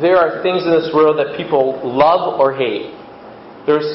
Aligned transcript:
there 0.00 0.16
are 0.16 0.42
things 0.42 0.64
in 0.64 0.70
this 0.70 0.90
world 0.94 1.18
that 1.18 1.36
people 1.36 1.80
love 1.82 2.38
or 2.38 2.54
hate. 2.54 2.94
There's 3.66 3.86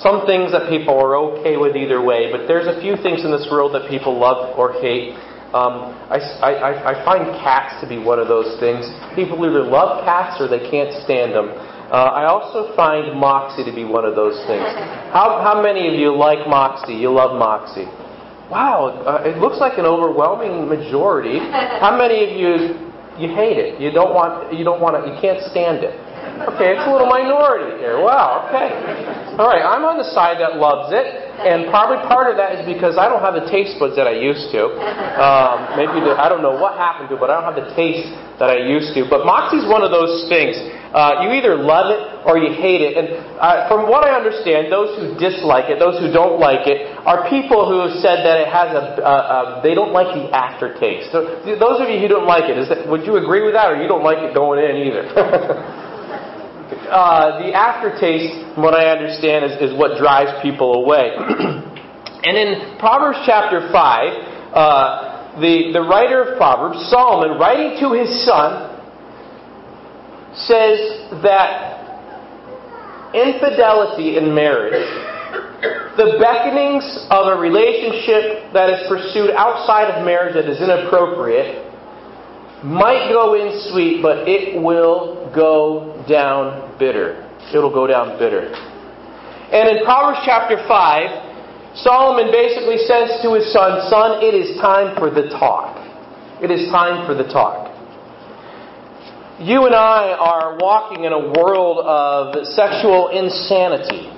some 0.00 0.26
things 0.26 0.52
that 0.52 0.68
people 0.68 0.96
are 0.96 1.16
okay 1.16 1.56
with 1.56 1.76
either 1.76 2.00
way, 2.02 2.32
but 2.32 2.48
there's 2.48 2.66
a 2.66 2.80
few 2.80 2.96
things 2.96 3.24
in 3.24 3.30
this 3.30 3.46
world 3.50 3.74
that 3.74 3.88
people 3.88 4.18
love 4.18 4.56
or 4.58 4.72
hate. 4.80 5.12
Um, 5.52 5.92
I, 6.08 6.18
I, 6.40 6.94
I 6.94 7.04
find 7.04 7.26
cats 7.42 7.82
to 7.82 7.88
be 7.88 7.98
one 7.98 8.18
of 8.18 8.28
those 8.28 8.58
things. 8.60 8.86
People 9.14 9.38
either 9.44 9.62
love 9.62 10.04
cats 10.04 10.40
or 10.40 10.46
they 10.48 10.70
can't 10.70 10.94
stand 11.04 11.34
them. 11.34 11.50
Uh, 11.90 12.14
I 12.14 12.30
also 12.30 12.74
find 12.76 13.18
Moxie 13.18 13.64
to 13.66 13.74
be 13.74 13.84
one 13.84 14.04
of 14.04 14.14
those 14.14 14.38
things. 14.46 14.62
How, 15.10 15.42
how 15.42 15.60
many 15.60 15.88
of 15.88 15.94
you 15.98 16.14
like 16.14 16.46
Moxie? 16.46 16.94
You 16.94 17.10
love 17.10 17.36
Moxie? 17.36 17.90
Wow, 18.46 19.02
uh, 19.06 19.22
it 19.26 19.38
looks 19.38 19.58
like 19.58 19.78
an 19.78 19.86
overwhelming 19.86 20.68
majority. 20.68 21.38
How 21.38 21.94
many 21.98 22.24
of 22.26 22.30
you 22.34 22.89
you 23.18 23.32
hate 23.34 23.58
it. 23.58 23.80
You 23.80 23.90
don't 23.90 24.14
want 24.14 24.52
you 24.52 24.62
don't 24.62 24.80
want 24.80 25.00
it. 25.00 25.08
You 25.08 25.16
can't 25.18 25.42
stand 25.50 25.82
it. 25.82 25.96
Okay, 26.40 26.72
it's 26.72 26.86
a 26.88 26.92
little 26.92 27.08
minority 27.08 27.76
here. 27.80 28.00
Wow. 28.00 28.48
Okay. 28.48 28.72
All 29.36 29.48
right. 29.48 29.60
I'm 29.60 29.84
on 29.84 30.00
the 30.00 30.08
side 30.16 30.40
that 30.40 30.56
loves 30.56 30.88
it, 30.92 31.04
and 31.04 31.68
probably 31.68 32.00
part 32.08 32.32
of 32.32 32.40
that 32.40 32.56
is 32.56 32.62
because 32.64 32.96
I 32.96 33.08
don't 33.12 33.20
have 33.20 33.36
the 33.36 33.44
taste 33.48 33.76
buds 33.76 33.96
that 33.96 34.08
I 34.08 34.16
used 34.16 34.48
to. 34.56 34.72
Um, 35.20 35.76
maybe 35.76 36.00
the, 36.00 36.16
I 36.16 36.32
don't 36.32 36.40
know 36.40 36.56
what 36.56 36.80
happened 36.80 37.12
to, 37.12 37.16
but 37.20 37.28
I 37.28 37.40
don't 37.40 37.48
have 37.48 37.60
the 37.60 37.72
taste 37.76 38.08
that 38.40 38.48
I 38.48 38.64
used 38.64 38.96
to. 38.96 39.04
But 39.04 39.28
Moxie's 39.28 39.68
one 39.68 39.84
of 39.84 39.92
those 39.92 40.28
things. 40.32 40.56
Uh, 40.90 41.22
you 41.22 41.30
either 41.36 41.54
love 41.54 41.92
it 41.92 42.00
or 42.26 42.34
you 42.40 42.50
hate 42.56 42.82
it. 42.82 42.98
And 42.98 43.20
uh, 43.38 43.68
from 43.70 43.86
what 43.86 44.02
I 44.02 44.16
understand, 44.16 44.72
those 44.72 44.96
who 44.98 45.14
dislike 45.20 45.70
it, 45.70 45.78
those 45.78 46.00
who 46.02 46.10
don't 46.10 46.40
like 46.40 46.66
it, 46.66 46.89
are 47.06 47.28
people 47.30 47.68
who 47.68 47.80
have 47.80 47.96
said 48.00 48.24
that 48.24 48.40
it 48.40 48.48
has 48.48 48.74
a, 48.76 49.00
a, 49.00 49.16
a 49.58 49.60
they 49.62 49.74
don't 49.74 49.92
like 49.92 50.12
the 50.12 50.28
aftertaste. 50.34 51.12
So 51.12 51.24
those 51.44 51.80
of 51.80 51.88
you 51.88 51.98
who 52.00 52.08
don't 52.08 52.26
like 52.26 52.50
it, 52.50 52.58
is 52.58 52.68
that, 52.68 52.88
would 52.88 53.06
you 53.06 53.16
agree 53.16 53.42
with 53.42 53.54
that, 53.54 53.72
or 53.72 53.80
you 53.80 53.88
don't 53.88 54.04
like 54.04 54.18
it 54.18 54.34
going 54.34 54.60
in 54.60 54.76
either? 54.88 55.08
uh, 56.92 57.40
the 57.40 57.54
aftertaste, 57.56 58.54
from 58.54 58.62
what 58.62 58.74
I 58.74 58.90
understand, 58.92 59.44
is, 59.48 59.72
is 59.72 59.78
what 59.78 59.96
drives 59.96 60.32
people 60.42 60.84
away. 60.84 61.14
and 62.24 62.36
in 62.36 62.78
Proverbs 62.78 63.18
chapter 63.24 63.68
five. 63.72 64.12
Uh, 64.50 65.10
the, 65.38 65.70
the 65.72 65.82
writer 65.82 66.22
of 66.22 66.36
Proverbs, 66.36 66.90
Solomon, 66.90 67.38
writing 67.38 67.78
to 67.78 67.94
his 67.94 68.10
son, 68.26 68.66
says 70.34 71.06
that 71.22 71.80
infidelity 73.14 74.16
in 74.16 74.34
marriage, 74.34 74.86
the 75.96 76.18
beckonings 76.22 76.86
of 77.10 77.26
a 77.26 77.40
relationship 77.40 78.52
that 78.52 78.70
is 78.70 78.86
pursued 78.86 79.30
outside 79.34 79.90
of 79.90 80.04
marriage 80.04 80.34
that 80.34 80.46
is 80.46 80.60
inappropriate, 80.60 81.66
might 82.62 83.08
go 83.08 83.34
in 83.34 83.70
sweet, 83.72 84.02
but 84.02 84.28
it 84.28 84.60
will 84.60 85.30
go 85.34 86.04
down 86.08 86.78
bitter. 86.78 87.26
It'll 87.54 87.72
go 87.72 87.86
down 87.86 88.18
bitter. 88.18 88.52
And 89.50 89.76
in 89.76 89.84
Proverbs 89.84 90.20
chapter 90.24 90.62
5, 90.68 91.76
Solomon 91.82 92.30
basically 92.30 92.78
says 92.86 93.22
to 93.22 93.34
his 93.34 93.50
son, 93.52 93.90
Son, 93.90 94.22
it 94.22 94.34
is 94.34 94.60
time 94.60 94.94
for 94.98 95.10
the 95.10 95.30
talk. 95.30 95.78
It 96.42 96.50
is 96.50 96.70
time 96.70 97.06
for 97.06 97.14
the 97.14 97.24
talk. 97.24 97.68
You 99.40 99.64
and 99.64 99.74
I 99.74 100.12
are 100.12 100.58
walking 100.60 101.04
in 101.04 101.12
a 101.12 101.32
world 101.32 101.78
of 101.80 102.44
sexual 102.46 103.08
insanity. 103.08 104.12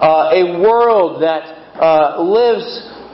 Uh, 0.00 0.28
a 0.32 0.60
world 0.60 1.22
that 1.22 1.44
uh, 1.80 2.20
lives 2.20 2.64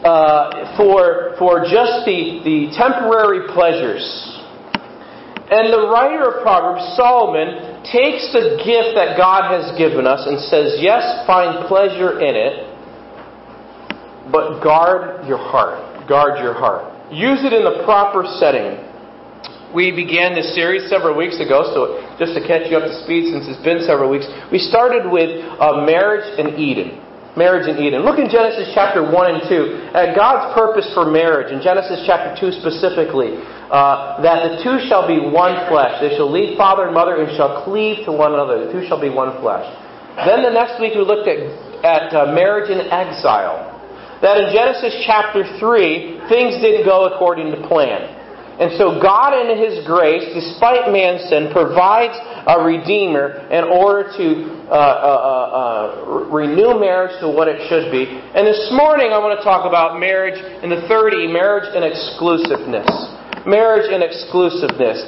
uh, 0.03 0.75
for, 0.77 1.35
for 1.39 1.63
just 1.63 2.03
the, 2.07 2.43
the 2.43 2.75
temporary 2.75 3.47
pleasures. 3.55 4.03
And 5.53 5.71
the 5.71 5.93
writer 5.93 6.33
of 6.33 6.43
Proverbs, 6.43 6.83
Solomon, 6.97 7.85
takes 7.87 8.33
the 8.33 8.59
gift 8.65 8.97
that 8.97 9.15
God 9.19 9.53
has 9.53 9.77
given 9.79 10.07
us 10.07 10.27
and 10.27 10.41
says, 10.49 10.81
Yes, 10.81 11.27
find 11.27 11.69
pleasure 11.69 12.19
in 12.19 12.35
it, 12.35 12.67
but 14.33 14.63
guard 14.63 15.29
your 15.29 15.39
heart. 15.39 16.09
Guard 16.09 16.43
your 16.43 16.55
heart. 16.55 16.91
Use 17.13 17.45
it 17.45 17.53
in 17.53 17.63
the 17.63 17.85
proper 17.85 18.25
setting. 18.41 18.81
We 19.73 19.89
began 19.89 20.37
this 20.37 20.53
series 20.53 20.85
several 20.93 21.17
weeks 21.17 21.41
ago, 21.41 21.65
so 21.73 22.05
just 22.21 22.37
to 22.37 22.45
catch 22.45 22.69
you 22.69 22.77
up 22.77 22.85
to 22.85 22.93
speed 23.09 23.33
since 23.33 23.49
it's 23.49 23.65
been 23.65 23.81
several 23.89 24.13
weeks, 24.13 24.29
we 24.53 24.61
started 24.61 25.09
with 25.09 25.33
uh, 25.57 25.89
marriage 25.89 26.29
and 26.37 26.61
Eden. 26.61 27.01
Marriage 27.41 27.65
and 27.65 27.81
Eden. 27.81 28.05
Look 28.05 28.21
in 28.21 28.29
Genesis 28.29 28.69
chapter 28.77 29.01
1 29.01 29.09
and 29.09 29.41
2 29.49 29.97
at 29.97 30.13
God's 30.13 30.53
purpose 30.53 30.85
for 30.93 31.09
marriage, 31.09 31.49
in 31.49 31.65
Genesis 31.65 32.05
chapter 32.05 32.37
2 32.37 32.61
specifically, 32.61 33.41
uh, 33.73 34.21
that 34.21 34.45
the 34.45 34.61
two 34.61 34.77
shall 34.85 35.09
be 35.09 35.17
one 35.17 35.57
flesh. 35.73 35.97
They 36.05 36.13
shall 36.21 36.29
leave 36.29 36.61
father 36.61 36.85
and 36.85 36.93
mother 36.93 37.25
and 37.25 37.33
shall 37.41 37.65
cleave 37.65 38.05
to 38.05 38.13
one 38.13 38.37
another. 38.37 38.69
The 38.69 38.77
two 38.77 38.85
shall 38.85 39.01
be 39.01 39.09
one 39.09 39.41
flesh. 39.41 39.65
Then 40.29 40.45
the 40.45 40.53
next 40.53 40.77
week 40.77 40.93
we 40.93 41.01
looked 41.01 41.25
at, 41.25 41.41
at 41.81 42.13
uh, 42.13 42.37
marriage 42.37 42.69
in 42.69 42.93
exile. 42.93 43.73
That 44.21 44.37
in 44.37 44.53
Genesis 44.53 44.93
chapter 45.09 45.49
3, 45.57 46.29
things 46.29 46.61
didn't 46.61 46.85
go 46.85 47.09
according 47.09 47.57
to 47.57 47.59
plan. 47.65 48.22
And 48.61 48.77
so 48.77 49.01
God 49.01 49.33
in 49.33 49.57
His 49.57 49.85
grace, 49.87 50.29
despite 50.37 50.93
man's 50.93 51.25
sin, 51.33 51.49
provides 51.53 52.13
a 52.45 52.61
redeemer 52.61 53.49
in 53.49 53.65
order 53.65 54.13
to 54.13 54.27
uh, 54.69 54.75
uh, 54.75 54.77
uh, 54.77 55.47
uh, 55.53 56.29
renew 56.29 56.77
marriage 56.77 57.17
to 57.21 57.29
what 57.29 57.49
it 57.49 57.61
should 57.69 57.89
be. 57.89 58.05
And 58.09 58.45
this 58.45 58.69
morning 58.73 59.13
I 59.13 59.19
want 59.23 59.39
to 59.39 59.45
talk 59.45 59.65
about 59.65 60.01
marriage 60.01 60.37
in 60.61 60.69
the 60.69 60.85
30, 60.85 61.33
marriage 61.33 61.69
and 61.73 61.81
exclusiveness. 61.81 62.89
Marriage 63.49 63.89
and 63.89 64.05
exclusiveness. 64.05 65.01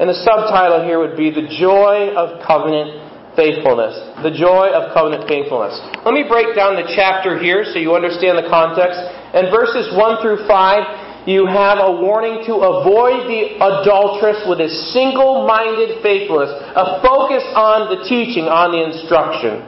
And 0.00 0.08
the 0.08 0.18
subtitle 0.24 0.82
here 0.82 0.98
would 0.98 1.16
be 1.16 1.28
The 1.28 1.46
Joy 1.60 2.16
of 2.16 2.40
Covenant 2.40 3.36
Faithfulness. 3.36 3.96
The 4.24 4.32
Joy 4.32 4.72
of 4.72 4.92
Covenant 4.92 5.28
Faithfulness. 5.28 5.76
Let 6.04 6.16
me 6.16 6.24
break 6.24 6.56
down 6.56 6.76
the 6.76 6.88
chapter 6.96 7.36
here 7.38 7.64
so 7.68 7.78
you 7.78 7.92
understand 7.94 8.40
the 8.40 8.48
context. 8.48 8.98
In 9.32 9.48
verses 9.48 9.92
1 9.96 10.20
through 10.20 10.44
5, 10.44 11.01
you 11.26 11.46
have 11.46 11.78
a 11.78 11.92
warning 12.02 12.42
to 12.50 12.54
avoid 12.66 13.30
the 13.30 13.54
adulteress 13.62 14.42
with 14.48 14.58
a 14.58 14.68
single 14.90 15.46
minded 15.46 16.02
faithfulness, 16.02 16.50
a 16.50 16.98
focus 16.98 17.46
on 17.54 17.94
the 17.94 18.02
teaching, 18.10 18.50
on 18.50 18.74
the 18.74 18.82
instruction. 18.82 19.62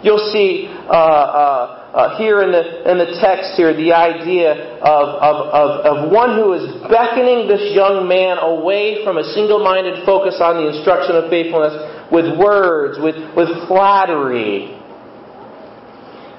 You'll 0.00 0.32
see 0.32 0.70
uh, 0.88 0.94
uh, 0.94 1.78
uh, 1.92 2.18
here 2.18 2.40
in 2.40 2.52
the, 2.52 2.88
in 2.88 2.96
the 2.96 3.18
text 3.20 3.52
here 3.56 3.74
the 3.74 3.92
idea 3.92 4.80
of, 4.80 5.08
of, 5.18 5.36
of, 5.50 5.68
of 5.84 5.96
one 6.12 6.38
who 6.38 6.52
is 6.54 6.64
beckoning 6.88 7.48
this 7.48 7.74
young 7.74 8.06
man 8.06 8.38
away 8.38 9.04
from 9.04 9.18
a 9.18 9.24
single 9.34 9.58
minded 9.58 10.06
focus 10.06 10.40
on 10.40 10.62
the 10.62 10.72
instruction 10.72 11.16
of 11.16 11.28
faithfulness 11.28 11.74
with 12.12 12.38
words, 12.38 12.96
with, 13.02 13.16
with 13.36 13.50
flattery. 13.68 14.72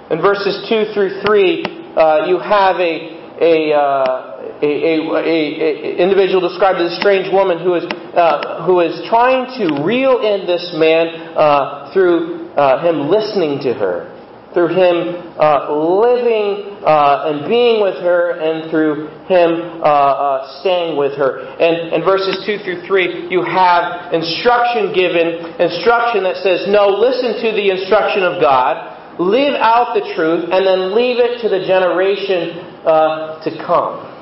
In 0.10 0.22
verses 0.22 0.66
2 0.70 0.94
through 0.94 1.22
3, 1.22 1.94
uh, 1.94 2.26
you 2.26 2.40
have 2.40 2.78
a, 2.78 3.20
a, 3.42 3.76
uh, 3.76 4.29
a, 4.62 4.66
a, 4.66 5.20
a, 5.20 5.98
individual 5.98 6.42
described 6.42 6.80
as 6.80 6.92
a 6.94 7.00
strange 7.00 7.32
woman 7.32 7.60
who 7.60 7.76
is, 7.76 7.86
uh, 8.16 8.66
who 8.66 8.80
is 8.80 8.96
trying 9.08 9.48
to 9.60 9.84
reel 9.84 10.20
in 10.20 10.48
this 10.48 10.72
man 10.76 11.36
uh, 11.36 11.92
through 11.94 12.52
uh, 12.56 12.84
him 12.84 13.10
listening 13.10 13.60
to 13.64 13.74
her, 13.74 14.12
through 14.54 14.76
him 14.76 15.16
uh, 15.40 15.72
living 15.72 16.80
uh, 16.84 17.30
and 17.32 17.48
being 17.48 17.82
with 17.82 17.96
her, 18.04 18.40
and 18.40 18.72
through 18.72 19.08
him 19.28 19.80
staying 20.60 20.98
with 20.98 21.16
her. 21.16 21.44
And 21.60 21.94
in 21.94 22.02
verses 22.04 22.44
2 22.46 22.64
through 22.64 22.88
3, 22.88 23.28
you 23.30 23.44
have 23.44 24.14
instruction 24.14 24.92
given, 24.96 25.56
instruction 25.60 26.24
that 26.24 26.40
says, 26.44 26.68
No, 26.68 26.88
listen 26.88 27.40
to 27.44 27.52
the 27.56 27.72
instruction 27.72 28.24
of 28.24 28.42
God 28.42 29.00
live 29.20 29.54
out 29.60 29.92
the 29.94 30.16
truth, 30.16 30.48
and 30.48 30.66
then 30.66 30.96
leave 30.96 31.20
it 31.20 31.42
to 31.44 31.50
the 31.50 31.68
generation 31.68 32.56
uh, 32.88 33.44
to 33.44 33.52
come. 33.68 34.19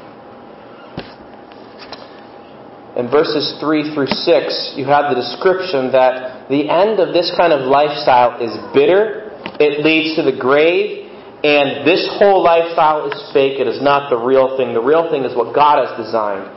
In 2.98 3.14
verses 3.14 3.54
3 3.62 3.94
through 3.94 4.10
6, 4.10 4.74
you 4.74 4.90
have 4.90 5.14
the 5.14 5.22
description 5.22 5.94
that 5.94 6.50
the 6.50 6.66
end 6.66 6.98
of 6.98 7.14
this 7.14 7.30
kind 7.38 7.54
of 7.54 7.70
lifestyle 7.70 8.42
is 8.42 8.50
bitter, 8.74 9.30
it 9.62 9.86
leads 9.86 10.18
to 10.18 10.26
the 10.26 10.34
grave, 10.34 11.06
and 11.46 11.86
this 11.86 12.10
whole 12.18 12.42
lifestyle 12.42 13.06
is 13.06 13.14
fake. 13.30 13.62
It 13.62 13.70
is 13.70 13.78
not 13.86 14.10
the 14.10 14.18
real 14.18 14.58
thing. 14.58 14.74
The 14.74 14.82
real 14.82 15.14
thing 15.14 15.22
is 15.30 15.38
what 15.38 15.54
God 15.54 15.86
has 15.86 15.94
designed. 15.94 16.50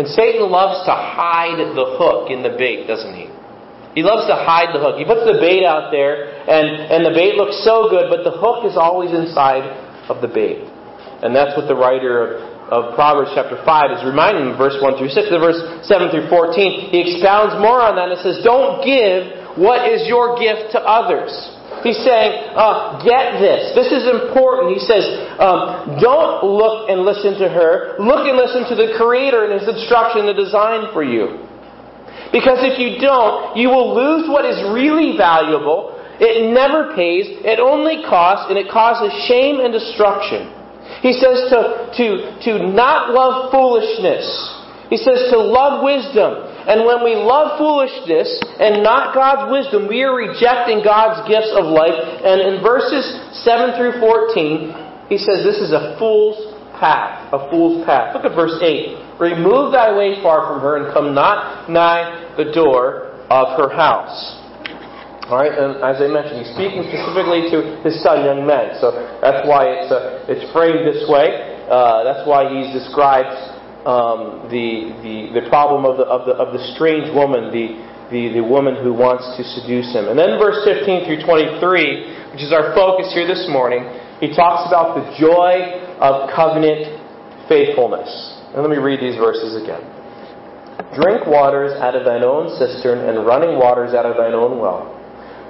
And 0.00 0.08
Satan 0.08 0.48
loves 0.48 0.80
to 0.88 0.94
hide 0.96 1.60
the 1.60 2.00
hook 2.00 2.32
in 2.32 2.40
the 2.40 2.56
bait, 2.56 2.88
doesn't 2.88 3.12
he? 3.12 3.28
He 3.92 4.02
loves 4.02 4.26
to 4.26 4.34
hide 4.34 4.72
the 4.72 4.80
hook. 4.80 4.96
He 4.96 5.04
puts 5.04 5.28
the 5.28 5.36
bait 5.36 5.68
out 5.68 5.92
there, 5.92 6.32
and, 6.48 6.66
and 6.88 7.04
the 7.04 7.12
bait 7.12 7.36
looks 7.36 7.60
so 7.62 7.92
good, 7.92 8.08
but 8.08 8.24
the 8.24 8.32
hook 8.32 8.64
is 8.64 8.80
always 8.80 9.12
inside 9.12 9.68
of 10.08 10.24
the 10.24 10.32
bait. 10.32 10.64
And 11.20 11.36
that's 11.36 11.54
what 11.54 11.68
the 11.68 11.76
writer 11.76 12.40
of, 12.40 12.53
of 12.74 12.98
Proverbs 12.98 13.30
chapter 13.38 13.54
5 13.62 13.62
is 13.94 14.02
reminding 14.02 14.50
them, 14.50 14.58
verse 14.58 14.74
1 14.82 14.98
through 14.98 15.14
6. 15.14 15.30
In 15.30 15.38
verse 15.38 15.62
7 15.86 16.10
through 16.10 16.26
14, 16.26 16.90
he 16.90 16.98
expounds 16.98 17.54
more 17.62 17.78
on 17.78 17.94
that 17.94 18.10
and 18.10 18.18
says, 18.18 18.42
Don't 18.42 18.82
give 18.82 19.54
what 19.54 19.86
is 19.86 20.10
your 20.10 20.34
gift 20.34 20.74
to 20.74 20.82
others. 20.82 21.30
He's 21.86 22.00
saying, 22.00 22.56
uh, 22.56 23.04
get 23.04 23.38
this. 23.38 23.76
This 23.76 23.92
is 23.92 24.08
important. 24.08 24.72
He 24.72 24.82
says, 24.82 25.04
um, 25.36 26.00
don't 26.00 26.40
look 26.40 26.88
and 26.88 27.04
listen 27.04 27.36
to 27.44 27.48
her. 27.52 28.00
Look 28.00 28.24
and 28.24 28.40
listen 28.40 28.64
to 28.72 28.74
the 28.74 28.96
Creator 28.96 29.44
and 29.44 29.60
His 29.60 29.68
instruction, 29.68 30.24
the 30.24 30.32
design 30.32 30.88
for 30.96 31.04
you. 31.04 31.44
Because 32.32 32.64
if 32.64 32.80
you 32.80 32.98
don't, 33.04 33.56
you 33.56 33.68
will 33.68 33.92
lose 33.92 34.26
what 34.32 34.48
is 34.48 34.56
really 34.72 35.16
valuable. 35.16 35.92
It 36.18 36.50
never 36.54 36.94
pays, 36.94 37.26
it 37.44 37.60
only 37.60 38.02
costs, 38.08 38.46
and 38.48 38.56
it 38.56 38.70
causes 38.70 39.12
shame 39.28 39.60
and 39.60 39.68
destruction. 39.68 40.63
He 41.04 41.12
says 41.12 41.52
to, 41.52 41.92
to, 42.00 42.06
to 42.48 42.52
not 42.72 43.12
love 43.12 43.52
foolishness. 43.52 44.24
He 44.88 44.96
says 44.96 45.28
to 45.28 45.36
love 45.36 45.84
wisdom. 45.84 46.32
And 46.64 46.88
when 46.88 47.04
we 47.04 47.12
love 47.12 47.60
foolishness 47.60 48.40
and 48.56 48.80
not 48.80 49.12
God's 49.12 49.52
wisdom, 49.52 49.84
we 49.84 50.00
are 50.00 50.16
rejecting 50.16 50.80
God's 50.80 51.28
gifts 51.28 51.52
of 51.52 51.68
life. 51.68 51.92
And 52.24 52.40
in 52.40 52.64
verses 52.64 53.04
7 53.44 53.76
through 53.76 54.00
14, 54.00 55.12
he 55.12 55.20
says 55.20 55.44
this 55.44 55.60
is 55.60 55.76
a 55.76 55.92
fool's 56.00 56.40
path. 56.80 57.28
A 57.36 57.50
fool's 57.52 57.84
path. 57.84 58.16
Look 58.16 58.24
at 58.24 58.32
verse 58.32 58.56
8. 58.64 59.20
Remove 59.20 59.76
thy 59.76 59.92
way 59.92 60.22
far 60.24 60.48
from 60.48 60.64
her 60.64 60.80
and 60.80 60.94
come 60.94 61.14
not 61.14 61.68
nigh 61.68 62.32
the 62.40 62.48
door 62.48 63.12
of 63.28 63.60
her 63.60 63.68
house. 63.68 64.40
All 65.24 65.40
right, 65.40 65.56
and 65.56 65.80
as 65.80 66.04
I 66.04 66.08
mentioned, 66.12 66.44
he's 66.44 66.52
speaking 66.52 66.84
specifically 66.84 67.48
to 67.48 67.80
his 67.80 67.96
son, 68.04 68.28
young 68.28 68.44
men. 68.44 68.76
So 68.76 68.92
that's 69.24 69.40
why 69.48 69.72
it's 69.72 69.88
uh, 69.88 70.28
it's 70.28 70.44
framed 70.52 70.84
this 70.84 71.08
way. 71.08 71.64
Uh, 71.64 72.04
that's 72.04 72.28
why 72.28 72.44
he 72.52 72.68
describes 72.76 73.32
um, 73.88 74.44
the, 74.52 74.92
the 75.00 75.40
the 75.40 75.44
problem 75.48 75.88
of 75.88 75.96
the 75.96 76.04
of 76.04 76.28
the 76.28 76.36
of 76.36 76.52
the 76.52 76.60
strange 76.76 77.08
woman, 77.08 77.48
the, 77.48 77.72
the 78.12 78.36
the 78.36 78.44
woman 78.44 78.76
who 78.76 78.92
wants 78.92 79.24
to 79.40 79.42
seduce 79.48 79.96
him. 79.96 80.12
And 80.12 80.20
then 80.20 80.36
verse 80.36 80.60
15 80.60 81.08
through 81.08 81.24
23, 81.24 82.36
which 82.36 82.44
is 82.44 82.52
our 82.52 82.76
focus 82.76 83.08
here 83.16 83.24
this 83.24 83.48
morning, 83.48 83.80
he 84.20 84.28
talks 84.28 84.68
about 84.68 84.92
the 85.00 85.08
joy 85.16 85.88
of 86.04 86.28
covenant 86.36 87.00
faithfulness. 87.48 88.12
And 88.52 88.60
let 88.60 88.68
me 88.68 88.76
read 88.76 89.00
these 89.00 89.16
verses 89.16 89.56
again. 89.56 89.80
Drink 90.92 91.24
waters 91.24 91.72
out 91.80 91.96
of 91.96 92.04
thine 92.04 92.20
own 92.20 92.52
cistern, 92.60 93.08
and 93.08 93.24
running 93.24 93.56
waters 93.56 93.96
out 93.96 94.04
of 94.04 94.20
thine 94.20 94.36
own 94.36 94.60
well. 94.60 95.00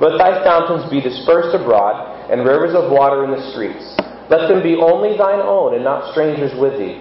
Let 0.00 0.18
thy 0.18 0.42
fountains 0.42 0.90
be 0.90 1.00
dispersed 1.00 1.54
abroad, 1.54 2.30
and 2.30 2.42
rivers 2.42 2.74
of 2.74 2.90
water 2.90 3.24
in 3.24 3.30
the 3.30 3.50
streets. 3.52 3.84
Let 4.30 4.48
them 4.48 4.62
be 4.62 4.74
only 4.74 5.16
thine 5.16 5.40
own, 5.40 5.74
and 5.74 5.84
not 5.84 6.10
strangers 6.12 6.52
with 6.58 6.78
thee. 6.78 6.98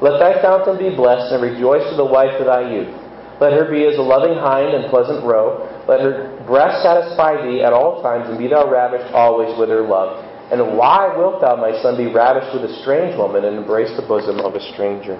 Let 0.00 0.20
thy 0.20 0.40
fountain 0.42 0.76
be 0.76 0.94
blessed, 0.94 1.32
and 1.32 1.42
rejoice 1.42 1.88
to 1.90 1.96
the 1.96 2.04
wife 2.04 2.38
of 2.38 2.46
thy 2.46 2.70
youth. 2.70 2.92
Let 3.40 3.52
her 3.52 3.68
be 3.68 3.84
as 3.84 3.96
a 3.98 4.02
loving 4.02 4.36
hind 4.36 4.74
and 4.74 4.88
pleasant 4.88 5.24
roe. 5.24 5.68
Let 5.88 6.00
her 6.00 6.36
breast 6.46 6.82
satisfy 6.82 7.42
thee 7.44 7.62
at 7.62 7.72
all 7.72 8.02
times, 8.02 8.28
and 8.28 8.38
be 8.38 8.48
thou 8.48 8.70
ravished 8.70 9.12
always 9.12 9.56
with 9.58 9.68
her 9.68 9.82
love. 9.82 10.24
And 10.52 10.76
why 10.76 11.12
wilt 11.16 11.40
thou, 11.40 11.56
my 11.56 11.74
son, 11.82 11.96
be 11.96 12.06
ravished 12.06 12.54
with 12.54 12.70
a 12.70 12.74
strange 12.82 13.16
woman 13.16 13.44
and 13.44 13.56
embrace 13.56 13.90
the 13.96 14.06
bosom 14.06 14.40
of 14.40 14.54
a 14.54 14.62
stranger? 14.72 15.18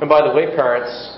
And 0.00 0.08
by 0.08 0.26
the 0.26 0.34
way, 0.34 0.54
parents, 0.54 1.17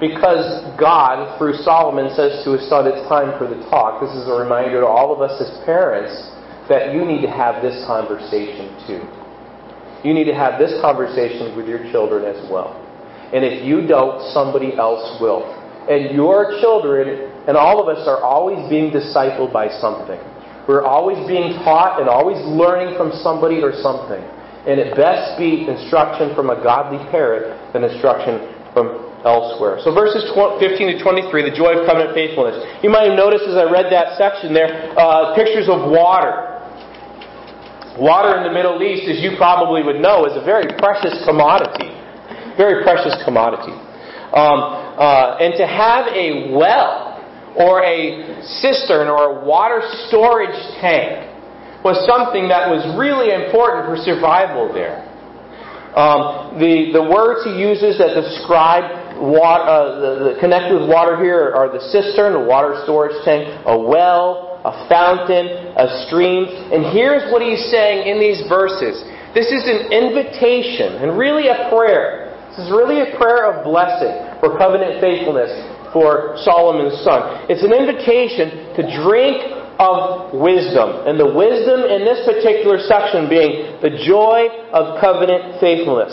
because 0.00 0.64
God, 0.80 1.36
through 1.36 1.60
Solomon, 1.60 2.08
says 2.16 2.42
to 2.44 2.56
his 2.56 2.66
son, 2.68 2.88
it's 2.88 3.06
time 3.06 3.36
for 3.36 3.44
the 3.46 3.60
talk, 3.68 4.00
this 4.00 4.16
is 4.16 4.26
a 4.26 4.32
reminder 4.32 4.80
to 4.80 4.88
all 4.88 5.12
of 5.12 5.20
us 5.20 5.36
as 5.36 5.52
parents 5.68 6.16
that 6.72 6.94
you 6.96 7.04
need 7.04 7.20
to 7.20 7.30
have 7.30 7.60
this 7.60 7.84
conversation 7.84 8.72
too. 8.88 9.04
You 10.02 10.16
need 10.16 10.24
to 10.24 10.34
have 10.34 10.58
this 10.58 10.80
conversation 10.80 11.52
with 11.52 11.68
your 11.68 11.84
children 11.92 12.24
as 12.24 12.40
well. 12.48 12.72
And 13.34 13.44
if 13.44 13.62
you 13.62 13.86
don't, 13.86 14.32
somebody 14.32 14.72
else 14.74 15.20
will. 15.20 15.44
And 15.90 16.16
your 16.16 16.56
children 16.64 17.28
and 17.46 17.56
all 17.56 17.82
of 17.82 17.88
us 17.92 18.08
are 18.08 18.22
always 18.22 18.64
being 18.70 18.90
discipled 18.90 19.52
by 19.52 19.68
something. 19.68 20.18
We're 20.66 20.86
always 20.86 21.18
being 21.26 21.60
taught 21.60 22.00
and 22.00 22.08
always 22.08 22.38
learning 22.46 22.96
from 22.96 23.12
somebody 23.20 23.60
or 23.60 23.72
something. 23.82 24.22
And 24.64 24.78
it 24.78 24.96
best 24.96 25.36
be 25.36 25.66
instruction 25.68 26.34
from 26.34 26.48
a 26.48 26.56
godly 26.62 27.02
parent 27.10 27.72
than 27.72 27.84
instruction 27.84 28.54
from 28.72 29.09
elsewhere. 29.24 29.78
So 29.84 29.92
verses 29.92 30.24
15 30.32 30.60
to 30.60 30.96
23, 31.02 31.50
the 31.50 31.56
joy 31.56 31.76
of 31.76 31.86
covenant 31.86 32.16
faithfulness. 32.16 32.56
You 32.82 32.88
might 32.88 33.12
have 33.12 33.16
noticed 33.16 33.44
as 33.44 33.56
I 33.56 33.68
read 33.68 33.92
that 33.92 34.16
section 34.16 34.52
there, 34.56 34.96
uh, 34.96 35.36
pictures 35.36 35.68
of 35.68 35.90
water. 35.90 36.50
Water 38.00 38.38
in 38.40 38.44
the 38.48 38.54
Middle 38.54 38.80
East, 38.80 39.04
as 39.10 39.20
you 39.20 39.36
probably 39.36 39.82
would 39.82 40.00
know, 40.00 40.24
is 40.24 40.32
a 40.36 40.44
very 40.44 40.72
precious 40.80 41.20
commodity. 41.28 41.92
Very 42.56 42.82
precious 42.82 43.12
commodity. 43.24 43.76
Um, 44.32 44.58
uh, 44.96 45.42
and 45.42 45.52
to 45.58 45.66
have 45.66 46.06
a 46.12 46.54
well 46.54 47.10
or 47.58 47.82
a 47.82 48.40
cistern 48.62 49.08
or 49.08 49.42
a 49.42 49.44
water 49.44 49.82
storage 50.06 50.54
tank 50.80 51.28
was 51.82 51.96
something 52.06 52.48
that 52.48 52.68
was 52.68 52.84
really 52.96 53.32
important 53.32 53.88
for 53.88 53.96
survival 53.96 54.72
there. 54.72 55.08
Um, 55.96 56.60
the, 56.60 56.94
the 56.94 57.02
words 57.02 57.42
he 57.42 57.58
uses 57.58 57.98
that 57.98 58.14
describe 58.14 58.99
water, 59.20 59.64
uh, 59.68 60.00
the, 60.00 60.10
the 60.24 60.32
connected 60.40 60.80
with 60.80 60.88
water 60.88 61.20
here 61.20 61.52
are 61.52 61.68
the 61.68 61.80
cistern, 61.92 62.34
a 62.34 62.44
water 62.44 62.80
storage 62.84 63.14
tank, 63.24 63.46
a 63.68 63.76
well, 63.76 64.60
a 64.64 64.88
fountain, 64.88 65.76
a 65.76 66.08
stream. 66.08 66.48
And 66.48 66.92
here's 66.92 67.30
what 67.32 67.44
he's 67.44 67.70
saying 67.70 68.08
in 68.08 68.18
these 68.18 68.42
verses. 68.48 69.00
This 69.32 69.52
is 69.52 69.64
an 69.68 69.92
invitation 69.92 71.04
and 71.04 71.16
really 71.16 71.48
a 71.48 71.68
prayer. 71.70 72.34
This 72.50 72.66
is 72.66 72.70
really 72.72 73.00
a 73.00 73.14
prayer 73.16 73.46
of 73.52 73.62
blessing 73.62 74.10
for 74.40 74.58
covenant 74.58 74.98
faithfulness 74.98 75.52
for 75.92 76.34
Solomon's 76.42 76.98
son. 77.04 77.46
It's 77.46 77.62
an 77.62 77.74
invitation 77.74 78.74
to 78.74 78.82
drink 79.04 79.60
of 79.80 80.34
wisdom. 80.36 81.08
And 81.08 81.16
the 81.16 81.30
wisdom 81.30 81.88
in 81.88 82.04
this 82.04 82.20
particular 82.28 82.78
section 82.84 83.32
being 83.32 83.80
the 83.80 83.96
joy 84.04 84.50
of 84.76 85.00
covenant 85.00 85.56
faithfulness. 85.56 86.12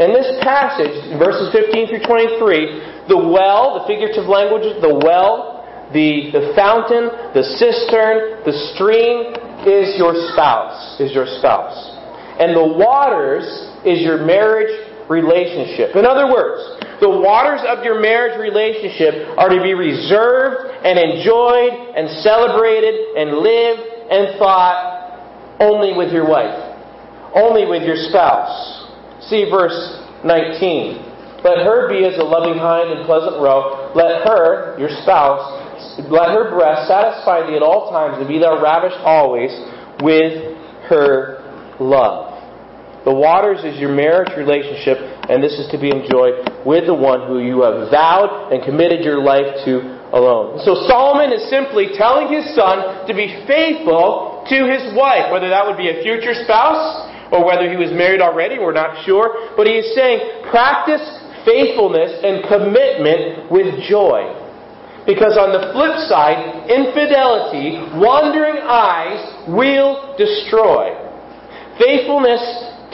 In 0.00 0.16
this 0.16 0.40
passage, 0.40 0.96
verses 1.20 1.52
15 1.52 1.88
through 1.88 2.04
23, 2.08 3.12
the 3.12 3.18
well, 3.18 3.76
the 3.76 3.84
figurative 3.84 4.24
language, 4.24 4.64
the 4.80 4.88
well, 5.04 5.60
the, 5.92 6.32
the 6.32 6.56
fountain, 6.56 7.12
the 7.36 7.44
cistern, 7.60 8.40
the 8.48 8.56
stream 8.72 9.36
is 9.68 9.92
your 10.00 10.16
spouse, 10.32 10.96
is 10.96 11.12
your 11.12 11.28
spouse. 11.38 11.76
And 12.40 12.56
the 12.56 12.64
waters 12.64 13.44
is 13.84 14.00
your 14.00 14.24
marriage 14.24 14.72
relationship. 15.12 15.92
In 15.94 16.08
other 16.08 16.32
words, 16.32 16.80
the 17.04 17.12
waters 17.12 17.60
of 17.68 17.84
your 17.84 18.00
marriage 18.00 18.40
relationship 18.40 19.36
are 19.36 19.52
to 19.52 19.60
be 19.60 19.74
reserved 19.74 20.72
and 20.88 20.96
enjoyed 20.96 21.92
and 21.92 22.08
celebrated 22.24 22.96
and 23.20 23.44
lived 23.44 23.84
and 24.08 24.38
thought 24.38 25.60
only 25.60 25.92
with 25.92 26.12
your 26.12 26.26
wife, 26.26 26.56
only 27.36 27.68
with 27.68 27.82
your 27.82 27.96
spouse. 28.08 28.81
See 29.28 29.48
verse 29.50 29.76
19. 30.24 31.12
Let 31.42 31.66
her 31.66 31.90
be 31.90 32.06
as 32.06 32.18
a 32.18 32.22
loving 32.22 32.58
hind 32.58 32.90
and 32.90 33.04
pleasant 33.04 33.42
roe. 33.42 33.90
Let 33.94 34.22
her, 34.22 34.78
your 34.78 34.90
spouse, 35.02 35.42
let 36.06 36.30
her 36.30 36.54
breast 36.54 36.86
satisfy 36.86 37.46
thee 37.50 37.56
at 37.56 37.62
all 37.62 37.90
times, 37.90 38.18
and 38.18 38.28
be 38.28 38.38
thou 38.38 38.62
ravished 38.62 39.02
always 39.02 39.50
with 40.02 40.54
her 40.86 41.42
love. 41.80 42.30
The 43.04 43.10
waters 43.12 43.66
is 43.66 43.82
your 43.82 43.90
marriage 43.90 44.30
relationship, 44.38 45.02
and 45.26 45.42
this 45.42 45.58
is 45.58 45.66
to 45.74 45.78
be 45.78 45.90
enjoyed 45.90 46.46
with 46.62 46.86
the 46.86 46.94
one 46.94 47.26
who 47.26 47.42
you 47.42 47.66
have 47.66 47.90
vowed 47.90 48.54
and 48.54 48.62
committed 48.62 49.02
your 49.02 49.18
life 49.18 49.66
to 49.66 49.98
alone. 50.14 50.62
So 50.62 50.86
Solomon 50.86 51.34
is 51.34 51.50
simply 51.50 51.98
telling 51.98 52.30
his 52.30 52.54
son 52.54 53.02
to 53.10 53.14
be 53.14 53.42
faithful 53.50 54.46
to 54.46 54.58
his 54.70 54.94
wife, 54.94 55.34
whether 55.34 55.50
that 55.50 55.66
would 55.66 55.76
be 55.76 55.90
a 55.90 55.98
future 56.06 56.38
spouse 56.46 57.10
or 57.32 57.44
whether 57.44 57.68
he 57.68 57.80
was 57.80 57.90
married 57.90 58.20
already, 58.20 58.60
we're 58.60 58.76
not 58.76 59.04
sure. 59.04 59.56
But 59.56 59.66
he 59.66 59.80
is 59.80 59.94
saying, 59.96 60.52
practice 60.52 61.02
faithfulness 61.48 62.20
and 62.22 62.44
commitment 62.46 63.50
with 63.50 63.72
joy. 63.88 64.38
Because 65.06 65.34
on 65.34 65.50
the 65.50 65.74
flip 65.74 65.98
side, 66.06 66.70
infidelity, 66.70 67.82
wandering 67.98 68.62
eyes 68.62 69.48
will 69.50 70.14
destroy. 70.14 70.94
Faithfulness 71.80 72.38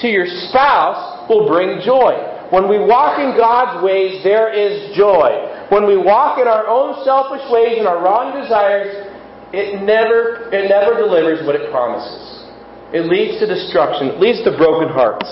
to 0.01 0.09
your 0.09 0.25
spouse 0.49 1.29
will 1.29 1.45
bring 1.45 1.85
joy. 1.85 2.17
When 2.49 2.71
we 2.71 2.79
walk 2.81 3.21
in 3.21 3.37
God's 3.37 3.85
ways, 3.85 4.25
there 4.25 4.49
is 4.49 4.97
joy. 4.97 5.69
When 5.69 5.85
we 5.85 5.99
walk 6.01 6.41
in 6.41 6.49
our 6.49 6.65
own 6.65 7.05
selfish 7.05 7.45
ways 7.53 7.77
and 7.77 7.87
our 7.87 8.01
wrong 8.01 8.33
desires, 8.41 9.05
it 9.53 9.85
never, 9.85 10.49
it 10.49 10.71
never 10.73 10.97
delivers 10.97 11.45
what 11.45 11.57
it 11.57 11.71
promises. 11.71 12.48
It 12.93 13.05
leads 13.05 13.39
to 13.41 13.47
destruction. 13.47 14.17
It 14.17 14.21
leads 14.21 14.41
to 14.45 14.57
broken 14.57 14.89
hearts. 14.89 15.29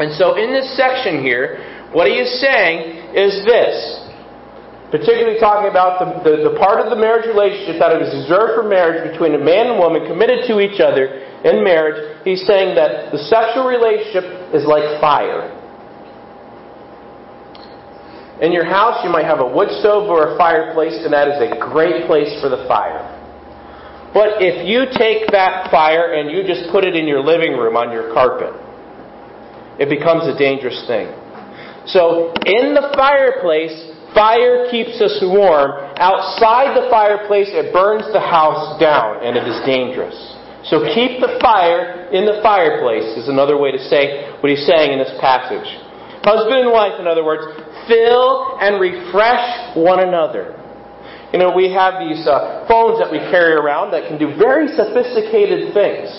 And 0.00 0.08
so 0.16 0.40
in 0.40 0.52
this 0.52 0.72
section 0.72 1.20
here, 1.20 1.60
what 1.92 2.08
he 2.08 2.16
is 2.16 2.40
saying 2.40 3.12
is 3.12 3.44
this. 3.44 3.76
Particularly 4.88 5.40
talking 5.40 5.68
about 5.68 6.00
the, 6.00 6.08
the, 6.24 6.52
the 6.52 6.54
part 6.56 6.80
of 6.80 6.88
the 6.88 6.96
marriage 6.96 7.28
relationship 7.28 7.80
that 7.80 7.96
is 8.00 8.12
reserved 8.24 8.60
for 8.60 8.64
marriage 8.64 9.04
between 9.12 9.36
a 9.36 9.40
man 9.40 9.72
and 9.72 9.76
woman 9.80 10.04
committed 10.04 10.44
to 10.48 10.60
each 10.60 10.80
other 10.80 11.24
in 11.44 11.64
marriage, 11.64 12.20
he's 12.24 12.44
saying 12.44 12.76
that 12.76 13.12
the 13.12 13.20
sexual 13.28 13.68
relationship 13.68 14.24
is 14.52 14.64
like 14.64 14.84
fire. 15.00 15.48
In 18.40 18.52
your 18.52 18.64
house, 18.64 19.04
you 19.04 19.10
might 19.10 19.24
have 19.24 19.40
a 19.40 19.46
wood 19.46 19.68
stove 19.80 20.08
or 20.08 20.34
a 20.34 20.38
fireplace, 20.38 21.04
and 21.04 21.12
that 21.12 21.28
is 21.28 21.38
a 21.40 21.56
great 21.60 22.06
place 22.06 22.32
for 22.40 22.48
the 22.48 22.64
fire. 22.68 23.21
But 24.12 24.44
if 24.44 24.68
you 24.68 24.84
take 24.92 25.32
that 25.32 25.72
fire 25.72 26.12
and 26.12 26.28
you 26.30 26.44
just 26.44 26.68
put 26.70 26.84
it 26.84 26.94
in 26.94 27.08
your 27.08 27.24
living 27.24 27.56
room 27.56 27.76
on 27.80 27.88
your 27.90 28.12
carpet, 28.12 28.52
it 29.80 29.88
becomes 29.88 30.28
a 30.28 30.36
dangerous 30.36 30.84
thing. 30.86 31.08
So, 31.88 32.30
in 32.44 32.76
the 32.76 32.92
fireplace, 32.94 33.74
fire 34.14 34.68
keeps 34.70 35.00
us 35.00 35.18
warm. 35.24 35.96
Outside 35.96 36.76
the 36.76 36.86
fireplace, 36.92 37.48
it 37.50 37.72
burns 37.72 38.06
the 38.12 38.20
house 38.20 38.78
down, 38.78 39.24
and 39.24 39.34
it 39.34 39.48
is 39.48 39.58
dangerous. 39.64 40.14
So, 40.68 40.86
keep 40.94 41.18
the 41.18 41.40
fire 41.40 42.12
in 42.12 42.28
the 42.28 42.38
fireplace, 42.44 43.18
is 43.18 43.26
another 43.26 43.58
way 43.58 43.72
to 43.72 43.80
say 43.90 44.30
what 44.38 44.52
he's 44.52 44.62
saying 44.68 44.92
in 44.92 45.00
this 45.00 45.10
passage. 45.18 45.66
Husband 46.22 46.68
and 46.68 46.70
wife, 46.70 47.00
in 47.00 47.08
other 47.08 47.24
words, 47.24 47.42
fill 47.88 48.60
and 48.60 48.78
refresh 48.78 49.74
one 49.74 49.98
another. 49.98 50.61
You 51.32 51.38
know, 51.40 51.50
we 51.50 51.72
have 51.72 51.96
these 51.96 52.28
uh, 52.28 52.68
phones 52.68 53.00
that 53.00 53.08
we 53.08 53.18
carry 53.32 53.56
around 53.56 53.90
that 53.92 54.04
can 54.06 54.20
do 54.20 54.36
very 54.36 54.68
sophisticated 54.68 55.72
things. 55.72 56.12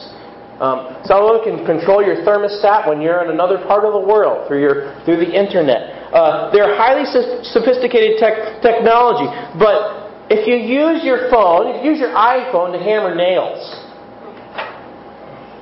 Um, 0.57 0.97
some 1.05 1.21
of 1.21 1.37
them 1.37 1.41
can 1.45 1.65
control 1.65 2.01
your 2.01 2.25
thermostat 2.25 2.89
when 2.89 3.01
you're 3.01 3.21
in 3.23 3.29
another 3.29 3.61
part 3.65 3.85
of 3.85 3.93
the 3.93 4.01
world 4.01 4.47
through 4.47 4.61
your 4.61 4.97
through 5.05 5.17
the 5.17 5.29
internet. 5.29 6.13
Uh, 6.13 6.49
they're 6.49 6.77
highly 6.77 7.05
sophisticated 7.45 8.17
tech, 8.17 8.61
technology, 8.61 9.29
but 9.57 10.03
if 10.29 10.47
you 10.47 10.55
use 10.57 11.03
your 11.03 11.29
phone, 11.29 11.67
if 11.73 11.83
you 11.83 11.91
use 11.91 11.99
your 11.99 12.13
iPhone 12.13 12.73
to 12.73 12.79
hammer 12.81 13.13
nails, 13.13 13.61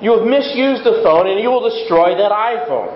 you 0.01 0.15
have 0.15 0.27
misused 0.27 0.83
the 0.83 1.01
phone 1.03 1.27
and 1.27 1.39
you 1.39 1.49
will 1.49 1.67
destroy 1.67 2.15
that 2.15 2.31
iPhone. 2.31 2.93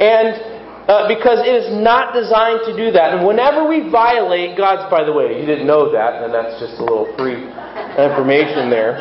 And 0.00 0.49
uh, 0.90 1.06
because 1.06 1.38
it 1.46 1.54
is 1.54 1.70
not 1.70 2.10
designed 2.10 2.66
to 2.66 2.74
do 2.74 2.90
that. 2.90 3.14
And 3.14 3.22
whenever 3.22 3.62
we 3.62 3.86
violate 3.94 4.58
God's, 4.58 4.90
by 4.90 5.06
the 5.06 5.14
way, 5.14 5.38
you 5.38 5.46
didn't 5.46 5.70
know 5.70 5.94
that, 5.94 6.18
and 6.26 6.34
that's 6.34 6.58
just 6.58 6.82
a 6.82 6.84
little 6.84 7.06
free 7.14 7.46
information 7.94 8.66
there. 8.74 8.98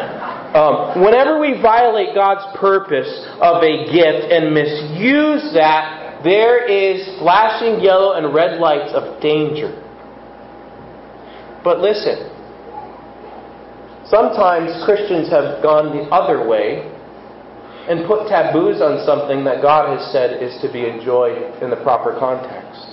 Um, 0.53 1.01
whenever 1.01 1.41
we 1.41 1.58
violate 1.58 2.13
God's 2.13 2.46
purpose 2.62 3.10
of 3.41 3.65
a 3.65 3.89
gift 3.89 4.29
and 4.29 4.53
misuse 4.53 5.50
that, 5.58 6.22
there 6.22 6.62
is 6.62 7.10
flashing 7.17 7.81
yellow 7.81 8.13
and 8.13 8.36
red 8.38 8.60
lights 8.62 8.93
of 8.93 9.17
danger. 9.19 9.74
But 11.63 11.81
listen, 11.81 12.29
sometimes 14.05 14.77
Christians 14.86 15.34
have 15.34 15.63
gone 15.65 15.98
the 15.98 16.05
other 16.13 16.46
way 16.48 16.86
and 17.89 18.05
put 18.05 18.29
taboos 18.29 18.86
on 18.86 19.01
something 19.01 19.43
that 19.50 19.65
God 19.65 19.89
has 19.98 20.13
said 20.13 20.38
is 20.38 20.53
to 20.62 20.72
be 20.72 20.86
enjoyed 20.86 21.41
in 21.58 21.74
the 21.74 21.81
proper 21.81 22.13
context. 22.22 22.86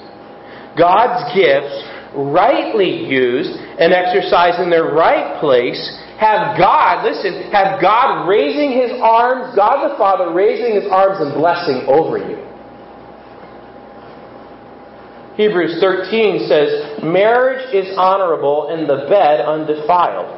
God's 0.72 1.20
gifts, 1.36 1.84
rightly 2.16 3.04
used 3.04 3.60
and 3.76 3.92
exercised 3.92 4.56
in 4.58 4.72
their 4.72 4.96
right 4.96 5.38
place, 5.38 5.76
have 6.16 6.56
God, 6.56 7.04
listen, 7.04 7.52
have 7.52 7.76
God 7.80 8.24
raising 8.24 8.72
his 8.72 8.96
arms, 9.04 9.54
God 9.54 9.84
the 9.84 10.00
Father 10.00 10.32
raising 10.32 10.80
his 10.80 10.88
arms 10.88 11.20
and 11.20 11.36
blessing 11.36 11.84
over 11.84 12.16
you. 12.16 12.40
Hebrews 15.36 15.76
13 15.78 16.48
says, 16.48 17.04
Marriage 17.04 17.68
is 17.74 17.92
honorable 17.98 18.72
and 18.72 18.88
the 18.88 19.04
bed 19.12 19.44
undefiled. 19.44 20.32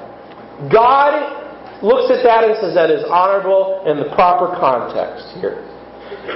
God 0.72 1.37
looks 1.82 2.10
at 2.10 2.22
that 2.26 2.44
and 2.44 2.58
says 2.58 2.74
that 2.74 2.90
is 2.90 3.04
honorable 3.06 3.84
in 3.86 3.98
the 3.98 4.10
proper 4.14 4.54
context 4.58 5.30
here. 5.38 5.62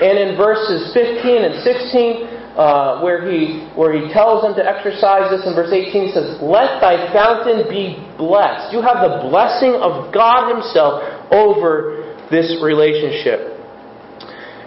And 0.02 0.18
in 0.18 0.36
verses 0.38 0.94
15 0.94 1.42
and 1.42 1.54
16, 1.62 2.42
uh, 2.52 3.00
where 3.00 3.24
he 3.24 3.64
where 3.72 3.96
he 3.96 4.12
tells 4.12 4.44
them 4.44 4.52
to 4.52 4.60
exercise 4.60 5.32
this 5.32 5.40
in 5.48 5.56
verse 5.56 5.72
18 5.72 5.88
he 5.88 6.12
says 6.12 6.36
let 6.44 6.84
thy 6.84 7.08
fountain 7.08 7.64
be 7.64 7.96
blessed. 8.20 8.76
You 8.76 8.84
have 8.84 9.00
the 9.00 9.24
blessing 9.24 9.72
of 9.80 10.12
god 10.12 10.52
himself 10.52 11.00
over 11.32 12.12
this 12.28 12.60
relationship. 12.60 13.56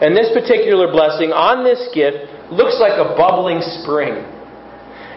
And 0.02 0.18
this 0.18 0.34
particular 0.34 0.92
blessing 0.92 1.30
on 1.30 1.64
this 1.64 1.88
gift 1.94 2.26
looks 2.52 2.82
like 2.82 2.98
a 2.98 3.14
bubbling 3.16 3.62
spring. 3.82 4.18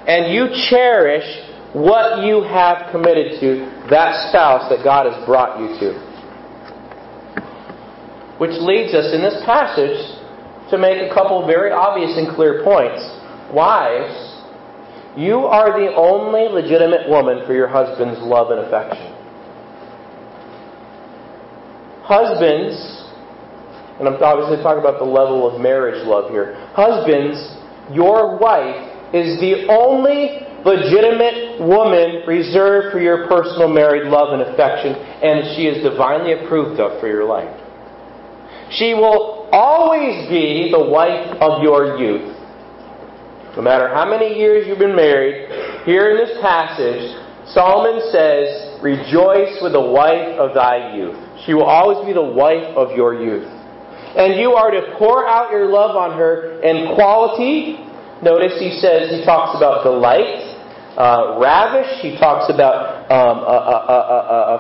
And 0.07 0.33
you 0.33 0.53
cherish 0.69 1.27
what 1.73 2.25
you 2.25 2.43
have 2.43 2.91
committed 2.91 3.41
to 3.41 3.69
that 3.91 4.31
spouse 4.31 4.69
that 4.71 4.83
God 4.83 5.11
has 5.11 5.25
brought 5.27 5.61
you 5.61 5.69
to. 5.81 6.09
Which 8.39 8.57
leads 8.61 8.95
us 8.95 9.13
in 9.13 9.21
this 9.21 9.43
passage 9.45 9.99
to 10.71 10.79
make 10.79 11.03
a 11.03 11.13
couple 11.13 11.47
very 11.47 11.73
obvious 11.73 12.17
and 12.17 12.35
clear 12.35 12.63
points. 12.65 13.03
Wives, 13.53 14.15
you 15.17 15.45
are 15.45 15.73
the 15.79 15.93
only 15.97 16.49
legitimate 16.49 17.09
woman 17.09 17.45
for 17.47 17.53
your 17.53 17.69
husband's 17.69 18.21
love 18.21 18.51
and 18.51 18.61
affection. 18.61 19.13
Husbands, 22.05 22.77
and 23.99 24.09
I'm 24.09 24.23
obviously 24.23 24.63
talking 24.63 24.81
about 24.81 24.99
the 24.99 25.05
level 25.05 25.45
of 25.45 25.61
marriage 25.61 26.07
love 26.07 26.31
here. 26.31 26.55
Husbands, 26.73 27.37
your 27.93 28.39
wife 28.39 29.13
is 29.13 29.41
the 29.41 29.67
only 29.69 30.48
legitimate 30.65 31.61
woman 31.61 32.27
reserved 32.27 32.93
for 32.93 33.01
your 33.01 33.29
personal 33.29 33.69
married 33.69 34.11
love 34.11 34.33
and 34.33 34.43
affection, 34.43 34.95
and 34.95 35.55
she 35.55 35.67
is 35.67 35.83
divinely 35.83 36.33
approved 36.33 36.81
of 36.81 37.01
for 37.01 37.07
your 37.07 37.25
life. 37.25 37.51
She 38.73 38.95
will 38.95 39.49
always 39.53 40.29
be 40.29 40.69
the 40.71 40.83
wife 40.83 41.37
of 41.41 41.63
your 41.63 41.97
youth. 41.97 42.35
No 43.57 43.63
matter 43.63 43.89
how 43.89 44.09
many 44.09 44.39
years 44.39 44.67
you've 44.67 44.79
been 44.79 44.97
married, 44.97 45.49
here 45.87 46.11
in 46.11 46.17
this 46.19 46.37
passage, 46.41 47.17
Solomon 47.55 48.03
says, 48.13 48.79
Rejoice 48.83 49.59
with 49.63 49.73
the 49.73 49.81
wife 49.81 50.39
of 50.39 50.55
thy 50.55 50.95
youth. 50.95 51.17
She 51.47 51.55
will 51.55 51.67
always 51.67 52.05
be 52.07 52.13
the 52.13 52.23
wife 52.23 52.77
of 52.77 52.95
your 52.95 53.15
youth. 53.15 53.49
And 54.15 54.39
you 54.39 54.53
are 54.53 54.71
to 54.71 54.95
pour 54.99 55.27
out 55.27 55.51
your 55.51 55.67
love 55.67 55.97
on 55.97 56.17
her 56.17 56.61
in 56.63 56.95
quality. 56.95 57.83
Notice 58.23 58.59
he 58.61 58.79
says, 58.81 59.11
he 59.11 59.25
talks 59.25 59.57
about 59.57 59.83
delight 59.83 60.48
uh, 60.99 61.39
ravish. 61.39 62.03
He 62.03 62.19
talks 62.19 62.51
about 62.51 63.07
um, 63.07 63.47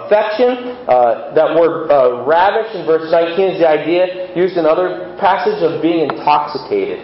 affection. 0.06 0.78
Uh, 0.86 1.34
that 1.34 1.58
word 1.58 1.90
uh, 1.90 2.22
ravish 2.22 2.78
in 2.78 2.86
verse 2.86 3.10
19 3.10 3.58
is 3.58 3.60
the 3.60 3.66
idea 3.66 4.30
used 4.38 4.56
in 4.56 4.64
other 4.64 5.18
passages 5.18 5.66
of 5.66 5.82
being 5.82 6.06
intoxicated. 6.06 7.02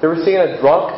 You 0.00 0.08
ever 0.08 0.20
seen 0.24 0.40
a 0.40 0.56
drunk 0.60 0.92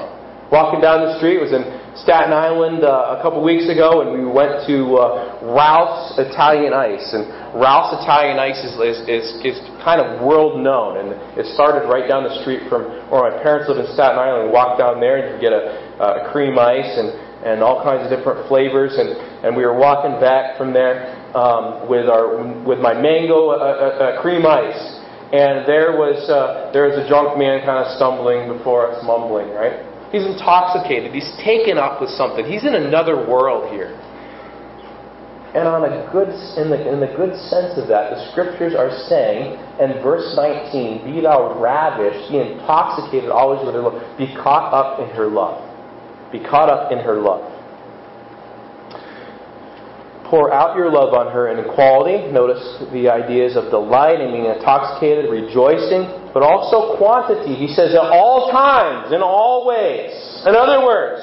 walking 0.54 0.80
down 0.80 1.02
the 1.02 1.18
street? 1.18 1.38
It 1.38 1.44
was 1.46 1.54
in 1.54 1.66
Staten 1.98 2.30
Island 2.30 2.84
uh, 2.84 3.18
a 3.18 3.22
couple 3.22 3.42
weeks 3.42 3.66
ago, 3.66 4.04
and 4.04 4.12
we 4.14 4.22
went 4.28 4.66
to 4.68 5.00
uh, 5.00 5.50
Ralph's 5.50 6.18
Italian 6.18 6.74
Ice. 6.74 7.10
And 7.16 7.26
Ralph's 7.56 8.02
Italian 8.04 8.38
Ice 8.38 8.60
is, 8.60 8.74
is, 8.78 8.98
is, 9.08 9.26
is 9.42 9.56
kind 9.80 9.98
of 9.98 10.20
world 10.20 10.60
known, 10.60 11.00
and 11.00 11.08
it 11.38 11.46
started 11.54 11.88
right 11.88 12.06
down 12.06 12.22
the 12.22 12.34
street 12.44 12.68
from 12.68 12.86
where 13.08 13.26
my 13.30 13.34
parents 13.42 13.70
lived 13.70 13.80
in 13.80 13.88
Staten 13.94 14.18
Island. 14.18 14.50
We 14.50 14.52
walked 14.52 14.78
down 14.78 15.00
there, 15.00 15.22
and 15.22 15.34
you 15.34 15.40
get 15.40 15.54
a 15.54 15.85
uh, 16.00 16.32
cream 16.32 16.58
ice 16.58 16.98
and, 16.98 17.12
and 17.44 17.62
all 17.62 17.82
kinds 17.82 18.04
of 18.04 18.10
different 18.10 18.48
flavors. 18.48 18.96
And, 18.96 19.16
and 19.44 19.56
we 19.56 19.64
were 19.64 19.76
walking 19.76 20.20
back 20.20 20.56
from 20.56 20.72
there 20.72 21.14
um, 21.36 21.88
with, 21.88 22.08
our, 22.08 22.40
with 22.64 22.78
my 22.78 22.94
mango 22.94 23.50
uh, 23.50 23.54
uh, 23.54 24.04
uh, 24.16 24.22
cream 24.22 24.46
ice. 24.46 24.80
And 25.32 25.66
there 25.66 25.98
was, 25.98 26.30
uh, 26.30 26.70
there 26.72 26.86
was 26.86 26.96
a 26.96 27.06
drunk 27.08 27.36
man 27.36 27.66
kind 27.66 27.82
of 27.82 27.90
stumbling 27.98 28.46
before 28.46 28.92
us, 28.92 29.02
mumbling, 29.02 29.50
right? 29.50 29.82
He's 30.14 30.22
intoxicated. 30.22 31.10
He's 31.10 31.28
taken 31.42 31.78
up 31.78 32.00
with 32.00 32.10
something. 32.14 32.46
He's 32.46 32.62
in 32.62 32.78
another 32.78 33.26
world 33.26 33.74
here. 33.74 33.98
And 35.56 35.66
on 35.66 35.82
a 35.88 36.04
good, 36.12 36.28
in 36.60 36.70
the, 36.70 36.78
in 36.84 37.00
the 37.00 37.10
good 37.16 37.32
sense 37.48 37.80
of 37.80 37.88
that, 37.88 38.12
the 38.12 38.30
scriptures 38.30 38.76
are 38.76 38.92
saying 39.08 39.56
in 39.80 39.98
verse 40.04 40.36
19, 40.36 41.08
Be 41.08 41.22
thou 41.24 41.58
ravished, 41.58 42.30
be 42.30 42.38
intoxicated 42.38 43.30
always 43.30 43.64
with 43.64 43.74
her 43.74 43.80
love, 43.80 43.96
be 44.18 44.30
caught 44.36 44.70
up 44.70 45.00
in 45.00 45.08
her 45.16 45.26
love. 45.26 45.65
Be 46.32 46.40
caught 46.40 46.68
up 46.68 46.92
in 46.92 46.98
her 46.98 47.16
love. 47.16 47.52
Pour 50.26 50.52
out 50.52 50.76
your 50.76 50.90
love 50.90 51.14
on 51.14 51.30
her 51.32 51.54
in 51.54 51.62
equality. 51.62 52.26
Notice 52.32 52.82
the 52.90 53.06
ideas 53.08 53.54
of 53.54 53.70
delight 53.70 54.18
and 54.18 54.34
being 54.34 54.50
intoxicated, 54.50 55.30
rejoicing, 55.30 56.10
but 56.34 56.42
also 56.42 56.98
quantity. 56.98 57.54
He 57.54 57.68
says 57.70 57.94
at 57.94 58.10
all 58.10 58.50
times, 58.50 59.14
in 59.14 59.22
all 59.22 59.64
ways. 59.64 60.10
In 60.42 60.58
other 60.58 60.82
words, 60.82 61.22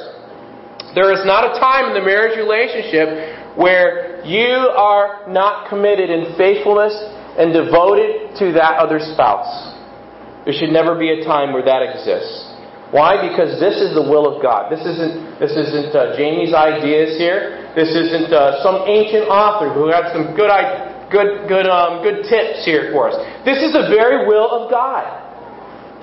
there 0.96 1.12
is 1.12 1.26
not 1.28 1.44
a 1.44 1.60
time 1.60 1.92
in 1.92 1.94
the 2.00 2.06
marriage 2.06 2.40
relationship 2.40 3.58
where 3.58 4.24
you 4.24 4.72
are 4.72 5.28
not 5.28 5.68
committed 5.68 6.10
in 6.10 6.38
faithfulness 6.38 6.96
and 7.38 7.52
devoted 7.52 8.40
to 8.40 8.54
that 8.54 8.80
other 8.80 9.00
spouse. 9.02 9.74
There 10.46 10.54
should 10.54 10.72
never 10.72 10.98
be 10.98 11.12
a 11.12 11.26
time 11.26 11.52
where 11.52 11.66
that 11.66 11.82
exists. 11.84 12.53
Why? 12.94 13.18
Because 13.18 13.58
this 13.58 13.82
is 13.82 13.98
the 13.98 14.06
will 14.06 14.30
of 14.30 14.38
God. 14.38 14.70
This 14.70 14.86
isn't 14.86 15.42
this 15.42 15.58
isn't 15.58 15.98
uh, 15.98 16.14
Jamie's 16.14 16.54
ideas 16.54 17.18
here. 17.18 17.74
This 17.74 17.90
isn't 17.90 18.30
uh, 18.30 18.62
some 18.62 18.86
ancient 18.86 19.26
author 19.34 19.74
who 19.74 19.90
had 19.90 20.14
some 20.14 20.38
good 20.38 20.54
good 21.10 21.50
good 21.50 21.66
um, 21.66 22.06
good 22.06 22.22
tips 22.30 22.62
here 22.62 22.94
for 22.94 23.10
us. 23.10 23.18
This 23.50 23.66
is 23.66 23.74
the 23.74 23.90
very 23.90 24.30
will 24.30 24.46
of 24.46 24.70
God. 24.70 25.10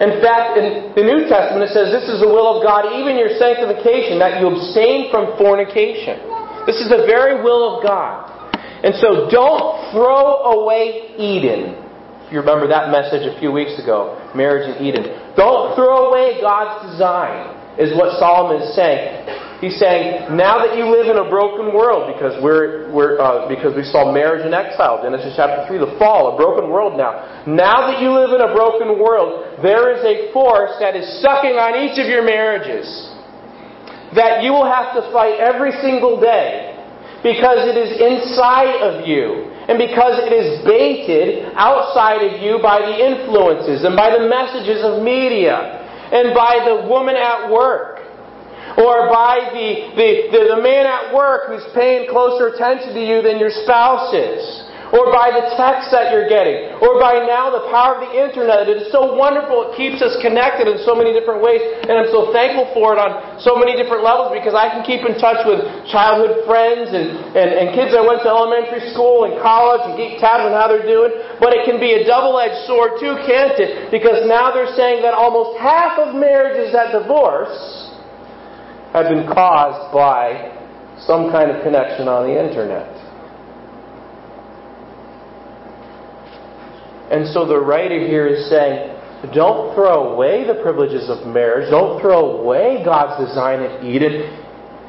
In 0.02 0.18
fact, 0.18 0.58
in 0.58 0.90
the 0.98 1.06
New 1.06 1.30
Testament 1.30 1.70
it 1.70 1.72
says 1.78 1.94
this 1.94 2.10
is 2.10 2.18
the 2.18 2.26
will 2.26 2.58
of 2.58 2.66
God, 2.66 2.90
even 2.90 3.14
your 3.14 3.38
sanctification, 3.38 4.18
that 4.18 4.42
you 4.42 4.50
abstain 4.50 5.14
from 5.14 5.38
fornication. 5.38 6.18
This 6.66 6.82
is 6.82 6.90
the 6.90 7.06
very 7.06 7.38
will 7.38 7.78
of 7.78 7.86
God. 7.86 8.26
And 8.82 8.98
so 8.98 9.30
don't 9.30 9.94
throw 9.94 10.58
away 10.58 11.14
Eden 11.14 11.79
If 12.30 12.38
you 12.38 12.46
remember 12.46 12.70
that 12.70 12.94
message 12.94 13.26
a 13.26 13.34
few 13.42 13.50
weeks 13.50 13.74
ago, 13.82 14.14
marriage 14.38 14.70
in 14.70 14.78
Eden. 14.78 15.34
Don't 15.34 15.74
throw 15.74 16.14
away 16.14 16.38
God's 16.38 16.86
design, 16.86 17.74
is 17.74 17.90
what 17.98 18.22
Solomon 18.22 18.62
is 18.62 18.70
saying. 18.78 19.58
He's 19.58 19.74
saying, 19.82 20.38
now 20.38 20.62
that 20.62 20.78
you 20.78 20.86
live 20.86 21.10
in 21.10 21.18
a 21.18 21.26
broken 21.26 21.74
world, 21.74 22.06
because 22.14 22.38
we're, 22.38 22.86
we're 22.94 23.18
uh, 23.18 23.50
because 23.50 23.74
we 23.74 23.82
saw 23.82 24.14
marriage 24.14 24.46
in 24.46 24.54
exile, 24.54 25.02
Genesis 25.02 25.34
chapter 25.34 25.66
three, 25.66 25.82
the 25.82 25.90
fall, 25.98 26.30
a 26.30 26.36
broken 26.38 26.70
world 26.70 26.94
now. 26.94 27.42
Now 27.50 27.90
that 27.90 27.98
you 27.98 28.14
live 28.14 28.30
in 28.30 28.46
a 28.46 28.54
broken 28.54 29.02
world, 29.02 29.58
there 29.58 29.90
is 29.90 30.06
a 30.06 30.30
force 30.30 30.78
that 30.78 30.94
is 30.94 31.02
sucking 31.18 31.58
on 31.58 31.82
each 31.82 31.98
of 31.98 32.06
your 32.06 32.22
marriages 32.22 32.86
that 34.14 34.46
you 34.46 34.54
will 34.54 34.70
have 34.70 34.94
to 34.94 35.02
fight 35.10 35.42
every 35.42 35.74
single 35.82 36.22
day 36.22 36.78
because 37.26 37.66
it 37.66 37.74
is 37.74 37.90
inside 37.98 38.86
of 38.86 39.02
you 39.02 39.50
and 39.70 39.78
because 39.78 40.18
it 40.18 40.34
is 40.34 40.66
baited 40.66 41.46
outside 41.54 42.26
of 42.26 42.42
you 42.42 42.58
by 42.58 42.82
the 42.82 42.90
influences 42.90 43.86
and 43.86 43.94
by 43.94 44.10
the 44.10 44.26
messages 44.26 44.82
of 44.82 44.98
media 44.98 45.78
and 46.10 46.34
by 46.34 46.58
the 46.66 46.90
woman 46.90 47.14
at 47.14 47.46
work 47.46 48.02
or 48.74 49.06
by 49.14 49.46
the, 49.54 49.94
the, 49.94 50.10
the, 50.34 50.40
the 50.58 50.60
man 50.60 50.90
at 50.90 51.14
work 51.14 51.46
who's 51.46 51.62
paying 51.70 52.10
closer 52.10 52.50
attention 52.50 52.98
to 52.98 53.02
you 53.02 53.22
than 53.22 53.38
your 53.38 53.54
spouse 53.62 54.10
is 54.10 54.42
or 54.90 55.14
by 55.14 55.30
the 55.30 55.54
text 55.54 55.94
that 55.94 56.10
you're 56.10 56.26
getting, 56.26 56.74
or 56.82 56.98
by 56.98 57.22
now 57.22 57.50
the 57.50 57.70
power 57.70 57.98
of 57.98 58.10
the 58.10 58.12
internet. 58.14 58.66
It 58.66 58.82
is 58.82 58.90
so 58.90 59.14
wonderful. 59.14 59.70
It 59.70 59.78
keeps 59.78 60.02
us 60.02 60.18
connected 60.18 60.66
in 60.66 60.82
so 60.82 60.98
many 60.98 61.14
different 61.14 61.38
ways, 61.38 61.62
and 61.86 61.94
I'm 61.94 62.10
so 62.10 62.34
thankful 62.34 62.66
for 62.74 62.94
it 62.94 62.98
on 62.98 63.38
so 63.38 63.54
many 63.54 63.78
different 63.78 64.02
levels 64.02 64.34
because 64.34 64.52
I 64.52 64.66
can 64.70 64.82
keep 64.82 65.06
in 65.06 65.14
touch 65.22 65.46
with 65.46 65.62
childhood 65.86 66.42
friends 66.42 66.90
and, 66.90 67.38
and, 67.38 67.48
and 67.54 67.66
kids 67.70 67.94
I 67.94 68.02
went 68.02 68.26
to 68.26 68.30
elementary 68.30 68.90
school 68.90 69.30
and 69.30 69.38
college 69.38 69.86
and 69.86 69.94
keep 69.94 70.18
tabs 70.18 70.42
on 70.42 70.52
how 70.54 70.66
they're 70.66 70.86
doing. 70.86 71.14
But 71.38 71.54
it 71.54 71.62
can 71.62 71.78
be 71.78 71.94
a 71.94 72.02
double-edged 72.02 72.66
sword 72.66 72.98
too, 72.98 73.14
can't 73.30 73.54
it? 73.62 73.94
Because 73.94 74.26
now 74.26 74.50
they're 74.50 74.74
saying 74.74 75.06
that 75.06 75.14
almost 75.14 75.54
half 75.62 76.02
of 76.02 76.18
marriages 76.18 76.74
that 76.74 76.90
divorce 76.90 77.94
have 78.90 79.06
been 79.06 79.22
caused 79.30 79.94
by 79.94 80.50
some 81.06 81.30
kind 81.30 81.50
of 81.50 81.62
connection 81.62 82.10
on 82.10 82.26
the 82.26 82.34
internet. 82.34 82.90
And 87.10 87.26
so 87.34 87.46
the 87.46 87.58
writer 87.58 87.98
here 88.06 88.26
is 88.26 88.48
saying, 88.48 88.96
don't 89.34 89.74
throw 89.74 90.14
away 90.14 90.46
the 90.46 90.62
privileges 90.62 91.10
of 91.10 91.26
marriage. 91.26 91.70
Don't 91.70 92.00
throw 92.00 92.40
away 92.40 92.82
God's 92.84 93.28
design 93.28 93.60
in 93.60 93.86
Eden. 93.86 94.30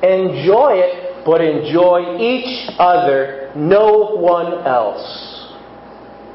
Enjoy 0.03 0.79
it, 0.79 1.25
but 1.25 1.41
enjoy 1.41 2.17
each 2.17 2.69
other, 2.79 3.51
no 3.55 4.15
one 4.15 4.65
else. 4.65 5.03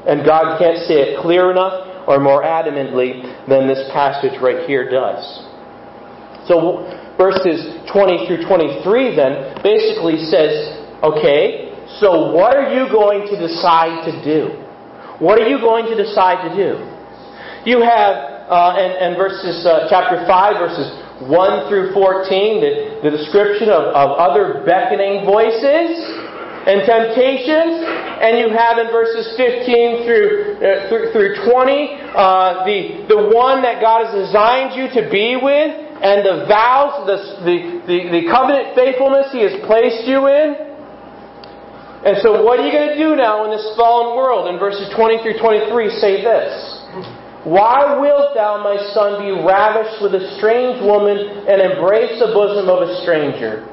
And 0.07 0.23
God 0.23 0.59
can't 0.59 0.77
say 0.87 1.15
it 1.15 1.21
clear 1.21 1.51
enough 1.51 2.07
or 2.07 2.19
more 2.19 2.43
adamantly 2.43 3.23
than 3.49 3.67
this 3.67 3.89
passage 3.91 4.39
right 4.41 4.67
here 4.67 4.89
does. 4.89 5.23
So 6.47 6.87
verses 7.17 7.75
20 7.91 8.27
through 8.27 8.47
23 8.47 9.15
then 9.15 9.59
basically 9.63 10.23
says, 10.31 10.79
okay, 11.03 11.73
so 11.99 12.31
what 12.31 12.55
are 12.55 12.71
you 12.71 12.87
going 12.91 13.27
to 13.27 13.35
decide 13.35 14.05
to 14.05 14.23
do? 14.23 14.66
What 15.19 15.41
are 15.41 15.49
you 15.49 15.57
going 15.57 15.89
to 15.89 15.97
decide 15.97 16.45
to 16.45 16.51
do? 16.53 16.77
You 17.65 17.81
have, 17.81 18.45
uh, 18.45 18.77
and, 18.77 18.93
and 18.93 19.11
verses, 19.17 19.65
uh, 19.65 19.89
chapter 19.89 20.21
5, 20.29 20.29
verses 20.61 20.87
1 21.25 21.69
through 21.69 21.89
14, 21.91 22.61
the, 22.61 23.01
the 23.01 23.11
description 23.17 23.73
of, 23.73 23.97
of 23.97 24.13
other 24.21 24.61
beckoning 24.61 25.25
voices 25.25 25.97
and 26.69 26.85
temptations. 26.85 27.81
And 28.21 28.37
you 28.37 28.53
have 28.53 28.77
in 28.77 28.93
verses 28.93 29.33
15 29.41 30.05
through, 30.05 30.61
uh, 30.61 30.85
through, 30.85 31.09
through 31.09 31.49
20, 31.49 32.13
uh, 32.13 32.61
the, 32.69 33.09
the 33.09 33.21
one 33.33 33.65
that 33.65 33.81
God 33.81 34.05
has 34.05 34.13
designed 34.13 34.77
you 34.77 34.85
to 35.01 35.09
be 35.09 35.33
with, 35.33 35.73
and 35.97 36.21
the 36.21 36.45
vows, 36.45 37.09
the, 37.09 37.41
the, 37.41 37.57
the, 37.89 37.97
the 38.21 38.23
covenant 38.29 38.77
faithfulness 38.77 39.33
He 39.33 39.41
has 39.41 39.57
placed 39.65 40.05
you 40.05 40.29
in. 40.29 40.66
And 42.05 42.21
so, 42.21 42.45
what 42.45 42.61
are 42.61 42.65
you 42.65 42.71
going 42.71 42.93
to 42.93 42.99
do 42.99 43.17
now 43.17 43.45
in 43.45 43.51
this 43.51 43.65
fallen 43.73 44.13
world? 44.13 44.53
In 44.53 44.61
verses 44.61 44.85
20 44.93 45.23
through 45.25 45.41
23, 45.41 45.89
say 45.97 46.21
this 46.21 46.53
Why 47.41 47.97
wilt 47.97 48.37
thou, 48.37 48.61
my 48.61 48.77
son, 48.93 49.25
be 49.25 49.33
ravished 49.33 50.01
with 50.05 50.13
a 50.13 50.37
strange 50.37 50.77
woman 50.85 51.17
and 51.49 51.57
embrace 51.57 52.21
the 52.21 52.29
bosom 52.37 52.69
of 52.69 52.85
a 52.85 53.01
stranger? 53.01 53.65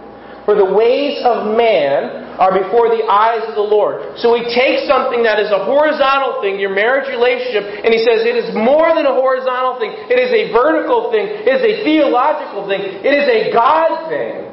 For 0.44 0.56
the 0.56 0.64
ways 0.64 1.24
of 1.24 1.56
man 1.56 2.36
are 2.36 2.52
before 2.52 2.92
the 2.92 3.08
eyes 3.08 3.48
of 3.48 3.56
the 3.56 3.64
Lord. 3.64 4.20
So 4.20 4.36
he 4.36 4.44
takes 4.52 4.84
something 4.84 5.24
that 5.24 5.40
is 5.40 5.48
a 5.48 5.64
horizontal 5.64 6.44
thing, 6.44 6.60
your 6.60 6.76
marriage 6.76 7.08
relationship, 7.08 7.64
and 7.64 7.88
he 7.88 8.04
says 8.04 8.28
it 8.28 8.36
is 8.36 8.52
more 8.52 8.92
than 8.92 9.08
a 9.08 9.16
horizontal 9.16 9.80
thing. 9.80 9.96
It 10.12 10.20
is 10.20 10.28
a 10.32 10.52
vertical 10.52 11.08
thing. 11.08 11.48
It 11.48 11.48
is 11.48 11.64
a 11.64 11.84
theological 11.84 12.68
thing. 12.68 12.80
It 13.04 13.14
is 13.16 13.24
a 13.24 13.52
God 13.56 14.08
thing. 14.12 14.52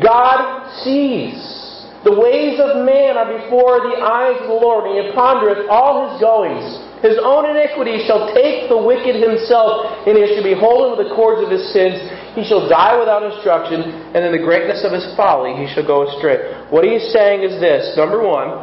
God 0.00 0.72
sees. 0.84 1.65
The 2.06 2.14
ways 2.14 2.62
of 2.62 2.86
man 2.86 3.18
are 3.18 3.26
before 3.26 3.82
the 3.82 3.98
eyes 3.98 4.38
of 4.38 4.46
the 4.46 4.60
Lord, 4.62 4.86
and 4.86 4.94
he 4.94 5.10
pondereth 5.10 5.66
all 5.66 6.06
his 6.06 6.22
goings. 6.22 6.78
His 7.02 7.18
own 7.18 7.50
iniquity 7.50 8.06
shall 8.06 8.30
take 8.30 8.70
the 8.70 8.78
wicked 8.78 9.18
himself, 9.18 10.06
and 10.06 10.14
he 10.14 10.22
shall 10.30 10.46
be 10.46 10.54
holden 10.54 10.94
with 10.94 11.02
the 11.02 11.10
cords 11.18 11.42
of 11.42 11.50
his 11.50 11.66
sins. 11.74 11.98
He 12.38 12.46
shall 12.46 12.70
die 12.70 12.94
without 12.94 13.26
instruction, 13.26 14.14
and 14.14 14.22
in 14.22 14.30
the 14.30 14.38
greatness 14.38 14.86
of 14.86 14.94
his 14.94 15.02
folly 15.18 15.58
he 15.58 15.66
shall 15.74 15.82
go 15.82 16.06
astray. 16.06 16.70
What 16.70 16.86
he's 16.86 17.10
saying 17.10 17.42
is 17.42 17.58
this 17.58 17.98
number 17.98 18.22
one, 18.22 18.54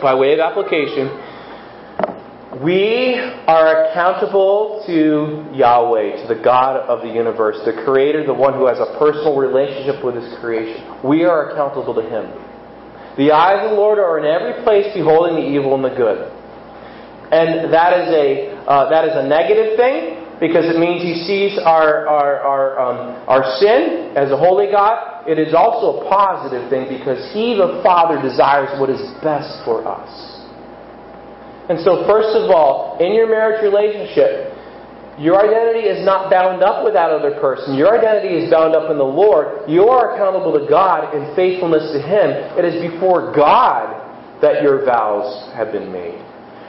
by 0.00 0.16
way 0.16 0.32
of 0.32 0.40
application, 0.40 1.12
we 2.48 3.12
are 3.44 3.92
accountable 3.92 4.80
to 4.88 5.44
Yahweh, 5.52 6.24
to 6.24 6.32
the 6.32 6.40
God 6.40 6.80
of 6.88 7.04
the 7.04 7.12
universe, 7.12 7.60
the 7.68 7.76
Creator, 7.84 8.24
the 8.24 8.32
one 8.32 8.54
who 8.54 8.64
has 8.64 8.80
a 8.80 8.96
personal 8.98 9.36
relationship 9.36 10.02
with 10.02 10.16
His 10.16 10.32
creation. 10.40 10.80
We 11.04 11.24
are 11.24 11.52
accountable 11.52 11.92
to 11.92 12.00
Him. 12.00 12.32
The 13.20 13.36
eyes 13.36 13.68
of 13.68 13.72
the 13.72 13.76
Lord 13.76 13.98
are 13.98 14.16
in 14.16 14.24
every 14.24 14.64
place, 14.64 14.88
beholding 14.96 15.36
the 15.36 15.44
evil 15.44 15.76
and 15.76 15.84
the 15.84 15.92
good. 15.92 16.32
And 17.28 17.68
that 17.68 17.92
is 18.00 18.08
a 18.16 18.56
uh, 18.64 18.88
that 18.88 19.04
is 19.04 19.12
a 19.12 19.28
negative 19.28 19.76
thing 19.76 20.24
because 20.40 20.64
it 20.64 20.80
means 20.80 21.04
He 21.04 21.20
sees 21.28 21.60
our 21.60 22.08
our 22.08 22.40
our, 22.40 22.64
um, 22.80 23.28
our 23.28 23.44
sin 23.60 24.16
as 24.16 24.32
a 24.32 24.38
holy 24.38 24.72
God. 24.72 25.28
It 25.28 25.38
is 25.38 25.52
also 25.52 26.00
a 26.00 26.08
positive 26.08 26.70
thing 26.72 26.88
because 26.88 27.20
He, 27.36 27.52
the 27.52 27.84
Father, 27.84 28.16
desires 28.24 28.72
what 28.80 28.88
is 28.88 29.04
best 29.20 29.60
for 29.68 29.84
us. 29.84 30.27
And 31.68 31.78
so, 31.84 32.08
first 32.08 32.32
of 32.32 32.50
all, 32.50 32.96
in 33.00 33.12
your 33.12 33.28
marriage 33.28 33.62
relationship, 33.62 34.56
your 35.18 35.36
identity 35.36 35.84
is 35.90 36.06
not 36.06 36.30
bound 36.30 36.62
up 36.62 36.84
with 36.84 36.94
that 36.94 37.10
other 37.10 37.36
person. 37.40 37.74
Your 37.74 37.92
identity 37.92 38.38
is 38.38 38.50
bound 38.50 38.74
up 38.74 38.90
in 38.90 38.96
the 38.96 39.04
Lord. 39.04 39.68
You 39.68 39.90
are 39.90 40.14
accountable 40.14 40.54
to 40.54 40.64
God 40.70 41.12
in 41.12 41.34
faithfulness 41.34 41.90
to 41.92 41.98
Him. 41.98 42.30
It 42.56 42.64
is 42.64 42.78
before 42.80 43.34
God 43.34 43.98
that 44.40 44.62
your 44.62 44.86
vows 44.86 45.50
have 45.54 45.72
been 45.72 45.90
made. 45.90 46.24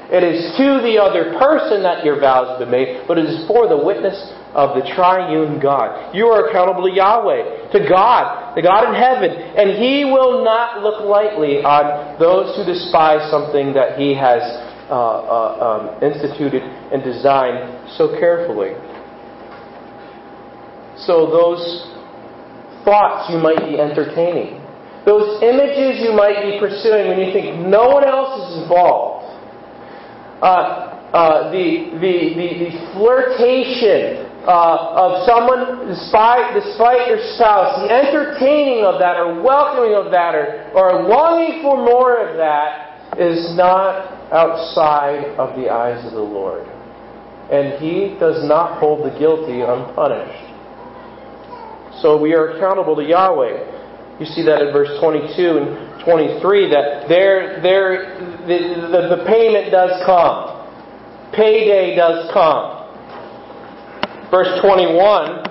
It 0.09 0.25
is 0.25 0.57
to 0.57 0.81
the 0.81 0.97
other 0.97 1.38
person 1.38 1.85
that 1.85 2.03
your 2.03 2.19
vows 2.19 2.57
have 2.57 2.59
been 2.65 2.73
made, 2.73 3.05
but 3.07 3.21
it 3.21 3.29
is 3.29 3.45
for 3.45 3.69
the 3.69 3.77
witness 3.77 4.17
of 4.57 4.73
the 4.73 4.81
triune 4.97 5.62
God. 5.62 6.17
You 6.17 6.33
are 6.33 6.49
accountable 6.49 6.89
to 6.89 6.91
Yahweh, 6.91 7.69
to 7.69 7.79
God, 7.85 8.57
the 8.57 8.65
God 8.65 8.89
in 8.89 8.97
heaven, 8.97 9.29
and 9.29 9.77
He 9.77 10.09
will 10.09 10.43
not 10.43 10.81
look 10.81 11.05
lightly 11.05 11.62
on 11.62 12.17
those 12.17 12.57
who 12.57 12.65
despise 12.65 13.29
something 13.29 13.77
that 13.77 14.01
He 14.01 14.17
has 14.17 14.41
uh, 14.89 14.93
uh, 14.93 15.54
um, 15.62 16.04
instituted 16.04 16.63
and 16.63 17.04
designed 17.04 17.93
so 17.93 18.10
carefully. 18.17 18.73
So, 20.97 21.30
those 21.30 21.62
thoughts 22.84 23.30
you 23.30 23.38
might 23.38 23.62
be 23.69 23.80
entertaining, 23.80 24.58
those 25.06 25.41
images 25.45 26.02
you 26.02 26.12
might 26.12 26.41
be 26.41 26.58
pursuing 26.60 27.08
when 27.08 27.19
you 27.21 27.32
think 27.32 27.62
no 27.69 27.88
one 27.88 28.04
else 28.04 28.49
is 28.49 28.63
involved, 28.63 29.30
uh, 30.41 30.97
uh 31.13 31.52
the, 31.52 31.93
the, 32.02 32.34
the, 32.34 32.47
the, 32.65 32.71
flirtation 32.93 34.25
uh, 34.49 35.06
of 35.06 35.25
someone 35.30 35.86
despite, 35.86 36.58
despite 36.58 37.08
your 37.08 37.21
spouse, 37.38 37.78
the 37.86 37.93
entertaining 37.93 38.84
of 38.84 38.97
that, 38.97 39.17
or 39.17 39.41
welcoming 39.41 39.93
of 39.93 40.10
that, 40.10 40.34
or, 40.34 40.65
or 40.73 41.04
longing 41.08 41.62
for 41.62 41.78
more 41.78 42.17
of 42.17 42.38
that, 42.38 42.88
is 43.17 43.56
not 43.56 44.32
outside 44.32 45.26
of 45.38 45.56
the 45.60 45.69
eyes 45.69 46.06
of 46.06 46.13
the 46.13 46.19
Lord. 46.19 46.67
And 47.52 47.82
He 47.82 48.17
does 48.19 48.48
not 48.48 48.80
hold 48.80 49.06
the 49.06 49.17
guilty 49.17 49.62
unpunished. 49.62 50.50
So 52.02 52.17
we 52.22 52.34
are 52.34 52.58
accountable 52.58 52.95
to 52.95 53.04
Yahweh. 53.04 54.19
You 54.19 54.26
see 54.26 54.43
that 54.45 54.62
in 54.62 54.72
verse 54.72 55.00
22 55.00 55.58
and 55.58 56.04
23 56.04 56.69
that 56.69 57.08
there, 57.10 57.62
there, 57.62 58.19
the, 58.48 58.88
the, 58.91 59.15
the 59.15 59.24
payment 59.26 59.72
does 59.72 59.91
come. 60.06 60.60
Payday 61.34 61.95
does 61.95 62.30
come. 62.32 62.80
Verse 64.32 64.62
21 64.62 65.43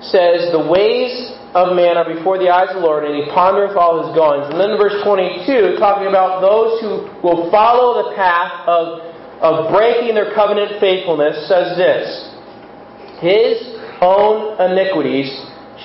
says, 0.00 0.50
The 0.50 0.66
ways 0.66 1.36
of 1.54 1.76
man 1.76 2.00
are 2.00 2.08
before 2.08 2.40
the 2.40 2.48
eyes 2.48 2.72
of 2.72 2.80
the 2.80 2.84
Lord, 2.84 3.04
and 3.04 3.12
he 3.12 3.28
pondereth 3.28 3.76
all 3.76 4.08
his 4.08 4.16
goings. 4.16 4.48
And 4.48 4.56
then 4.56 4.80
verse 4.80 4.96
22, 5.04 5.76
talking 5.76 6.08
about 6.08 6.40
those 6.40 6.80
who 6.80 7.12
will 7.20 7.52
follow 7.52 8.08
the 8.08 8.16
path 8.16 8.64
of, 8.64 9.04
of 9.44 9.68
breaking 9.68 10.16
their 10.16 10.32
covenant 10.32 10.80
faithfulness, 10.80 11.36
says 11.48 11.76
this 11.76 12.08
His 13.20 13.60
own 14.00 14.56
iniquities 14.64 15.28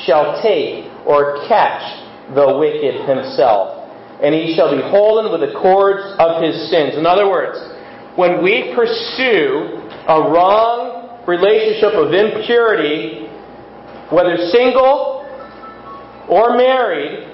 shall 0.08 0.40
take 0.40 0.88
or 1.04 1.44
catch 1.52 1.84
the 2.32 2.48
wicked 2.56 3.04
himself, 3.04 3.92
and 4.24 4.32
he 4.32 4.56
shall 4.56 4.72
be 4.72 4.82
holden 4.88 5.36
with 5.36 5.44
the 5.44 5.52
cords 5.60 6.16
of 6.16 6.42
his 6.42 6.72
sins. 6.72 6.96
In 6.96 7.06
other 7.06 7.28
words, 7.28 7.60
when 8.16 8.42
we 8.42 8.72
pursue 8.72 9.84
a 10.08 10.32
wrong 10.32 11.24
relationship 11.28 11.92
of 11.92 12.16
impurity, 12.16 13.28
whether 14.10 14.38
single 14.48 15.17
or 16.30 16.58
married, 16.58 17.28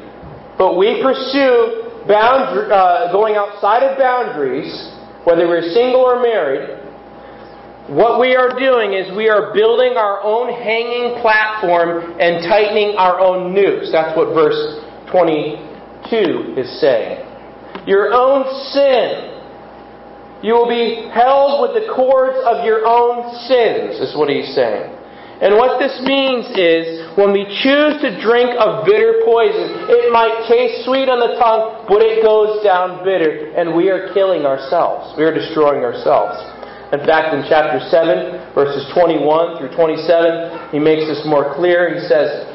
but 0.58 0.78
we 0.78 1.02
pursue 1.02 1.84
uh, 2.10 3.12
going 3.12 3.36
outside 3.36 3.84
of 3.84 3.98
boundaries, 3.98 4.92
whether 5.24 5.48
we're 5.48 5.74
single 5.74 6.02
or 6.02 6.22
married, 6.22 6.84
what 7.88 8.20
we 8.20 8.36
are 8.36 8.58
doing 8.58 8.94
is 8.94 9.12
we 9.16 9.28
are 9.28 9.54
building 9.54 9.98
our 9.98 10.24
own 10.24 10.48
hanging 10.48 11.20
platform 11.22 12.16
and 12.20 12.44
tightening 12.48 12.96
our 12.96 13.20
own 13.20 13.54
noose. 13.54 13.92
That's 13.92 14.16
what 14.16 14.34
verse 14.34 14.80
22 15.12 16.56
is 16.56 16.80
saying. 16.80 17.28
Your 17.86 18.14
own 18.14 18.48
sin. 18.72 19.32
You 20.44 20.54
will 20.54 20.68
be 20.68 21.10
held 21.14 21.62
with 21.62 21.76
the 21.76 21.92
cords 21.94 22.38
of 22.46 22.66
your 22.66 22.86
own 22.86 23.36
sins, 23.48 24.00
is 24.00 24.16
what 24.16 24.30
he's 24.30 24.54
saying. 24.56 24.92
And 25.44 25.60
what 25.60 25.76
this 25.76 25.92
means 26.08 26.48
is 26.56 27.04
when 27.20 27.36
we 27.36 27.44
choose 27.44 28.00
to 28.00 28.16
drink 28.24 28.56
of 28.56 28.88
bitter 28.88 29.28
poison, 29.28 29.92
it 29.92 30.08
might 30.16 30.48
taste 30.48 30.88
sweet 30.88 31.12
on 31.12 31.20
the 31.20 31.36
tongue, 31.36 31.84
but 31.84 32.00
it 32.00 32.24
goes 32.24 32.64
down 32.64 33.04
bitter, 33.04 33.52
and 33.52 33.76
we 33.76 33.92
are 33.92 34.16
killing 34.16 34.48
ourselves. 34.48 35.12
We 35.20 35.28
are 35.28 35.36
destroying 35.36 35.84
ourselves. 35.84 36.40
In 36.96 37.04
fact, 37.04 37.36
in 37.36 37.44
chapter 37.52 37.84
7, 37.92 38.56
verses 38.56 38.88
21 38.96 39.60
through 39.60 39.76
27, 39.76 40.72
he 40.72 40.80
makes 40.80 41.12
this 41.12 41.28
more 41.28 41.52
clear. 41.60 41.92
He 41.92 42.08
says, 42.08 42.48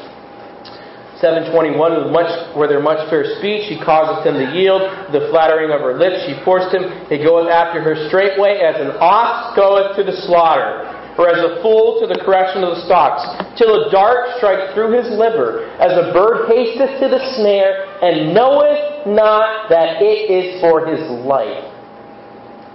721, 1.21 1.77
with 1.77 2.09
much, 2.09 2.31
where 2.57 2.65
there 2.65 2.81
much 2.81 3.05
fair 3.13 3.37
speech, 3.37 3.69
she 3.69 3.77
causeth 3.85 4.25
him 4.25 4.41
to 4.41 4.49
yield. 4.57 4.81
The 5.13 5.29
flattering 5.29 5.69
of 5.69 5.85
her 5.85 5.93
lips, 5.93 6.25
she 6.25 6.33
forced 6.41 6.73
him. 6.73 6.89
He 7.05 7.21
goeth 7.21 7.53
after 7.53 7.85
her 7.85 8.09
straightway, 8.09 8.65
as 8.65 8.81
an 8.81 8.97
ox 8.97 9.53
goeth 9.53 9.93
to 9.93 10.01
the 10.01 10.17
slaughter 10.25 10.88
or 11.19 11.27
as 11.27 11.43
a 11.43 11.59
fool 11.61 11.99
to 11.99 12.07
the 12.07 12.15
correction 12.23 12.63
of 12.63 12.79
the 12.79 12.83
stocks, 12.87 13.19
till 13.59 13.75
a 13.75 13.91
dart 13.91 14.39
strike 14.39 14.71
through 14.71 14.95
his 14.95 15.11
liver, 15.19 15.67
as 15.75 15.91
a 15.91 16.15
bird 16.15 16.47
hasteth 16.47 16.95
to 17.03 17.11
the 17.11 17.19
snare, 17.35 17.91
and 17.99 18.31
knoweth 18.31 19.03
not 19.03 19.67
that 19.67 19.99
it 19.99 20.31
is 20.31 20.63
for 20.63 20.87
his 20.87 21.03
life. 21.27 21.67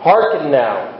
Hearken 0.04 0.52
now 0.52 0.92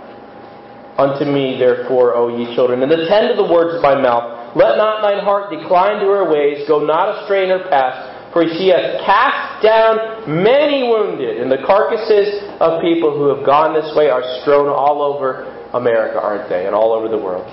unto 0.97 1.29
me, 1.29 1.61
therefore, 1.61 2.17
O 2.17 2.33
ye 2.33 2.57
children, 2.57 2.81
and 2.81 2.91
attend 2.91 3.29
to 3.29 3.37
the 3.37 3.53
words 3.53 3.77
of 3.77 3.83
my 3.85 3.93
mouth. 3.93 4.57
Let 4.57 4.81
not 4.81 5.05
thine 5.05 5.21
heart 5.21 5.53
decline 5.53 6.01
to 6.01 6.09
her 6.17 6.33
ways, 6.33 6.65
go 6.67 6.81
not 6.81 7.21
astray 7.21 7.45
in 7.45 7.51
her 7.51 7.69
paths. 7.69 8.33
For 8.33 8.49
she 8.57 8.73
hath 8.73 9.05
cast 9.05 9.63
down 9.63 10.25
many 10.43 10.89
wounded, 10.89 11.45
and 11.45 11.53
the 11.53 11.61
carcasses 11.67 12.41
of 12.59 12.81
people 12.81 13.13
who 13.13 13.29
have 13.37 13.45
gone 13.45 13.75
this 13.75 13.95
way 13.95 14.09
are 14.09 14.25
strewn 14.41 14.73
all 14.73 15.03
over 15.03 15.54
America, 15.75 16.21
aren't 16.21 16.49
they? 16.49 16.67
And 16.67 16.75
all 16.75 16.93
over 16.93 17.09
the 17.09 17.19
world. 17.19 17.45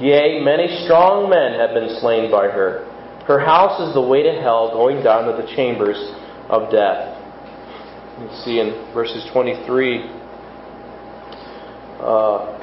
Yea, 0.00 0.40
many 0.42 0.84
strong 0.84 1.28
men 1.28 1.58
have 1.58 1.74
been 1.74 2.00
slain 2.00 2.30
by 2.30 2.48
her. 2.48 2.86
Her 3.26 3.38
house 3.38 3.80
is 3.86 3.94
the 3.94 4.00
way 4.00 4.22
to 4.22 4.32
hell, 4.40 4.72
going 4.72 5.02
down 5.02 5.28
to 5.28 5.36
the 5.36 5.46
chambers 5.54 5.98
of 6.48 6.70
death. 6.72 7.14
You 8.20 8.28
see 8.42 8.58
in 8.58 8.72
verses 8.94 9.28
23 9.32 10.18
uh, 12.00 12.58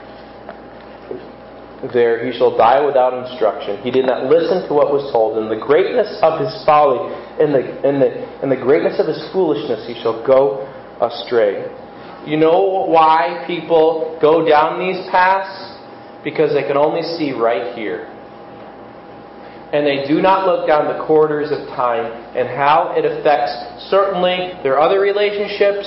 there, 1.93 2.26
he 2.26 2.36
shall 2.38 2.58
die 2.58 2.84
without 2.84 3.13
instruction. 3.13 3.78
He 3.84 3.91
did 3.91 4.06
not 4.06 4.26
listen 4.26 4.67
to 4.67 4.74
what 4.74 4.89
was 4.89 5.12
told. 5.12 5.38
In 5.38 5.50
the 5.50 5.60
greatness 5.60 6.17
of 6.24 6.39
his 6.39 6.50
folly, 6.65 7.13
in 7.38 7.52
the, 7.52 7.62
in 7.88 8.00
the, 8.00 8.10
in 8.41 8.50
the 8.50 8.58
greatness 8.58 8.98
of 8.98 9.06
his 9.06 9.21
foolishness, 9.32 9.86
he 9.86 9.93
shall 10.02 10.26
go 10.26 10.65
astray. 11.04 11.67
You 12.26 12.38
know 12.38 12.86
why 12.90 13.44
people 13.46 14.18
go 14.20 14.48
down 14.48 14.80
these 14.80 15.06
paths? 15.12 15.78
Because 16.24 16.54
they 16.54 16.64
can 16.64 16.76
only 16.76 17.04
see 17.04 17.32
right 17.34 17.76
here. 17.76 18.10
And 19.72 19.86
they 19.86 20.08
do 20.08 20.22
not 20.22 20.48
look 20.48 20.66
down 20.66 20.88
the 20.88 21.06
corridors 21.06 21.52
of 21.52 21.68
time 21.70 22.06
and 22.36 22.48
how 22.48 22.94
it 22.98 23.06
affects 23.06 23.54
certainly 23.90 24.58
their 24.64 24.80
other 24.80 25.00
relationships, 25.00 25.86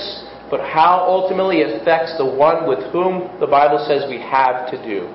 but 0.49 0.61
how 0.61 1.03
ultimately 1.07 1.59
it 1.59 1.81
affects 1.81 2.17
the 2.17 2.25
one 2.25 2.67
with 2.67 2.79
whom 2.93 3.39
the 3.39 3.47
Bible 3.47 3.83
says 3.87 4.07
we 4.07 4.21
have 4.21 4.71
to 4.71 4.77
do, 4.83 5.11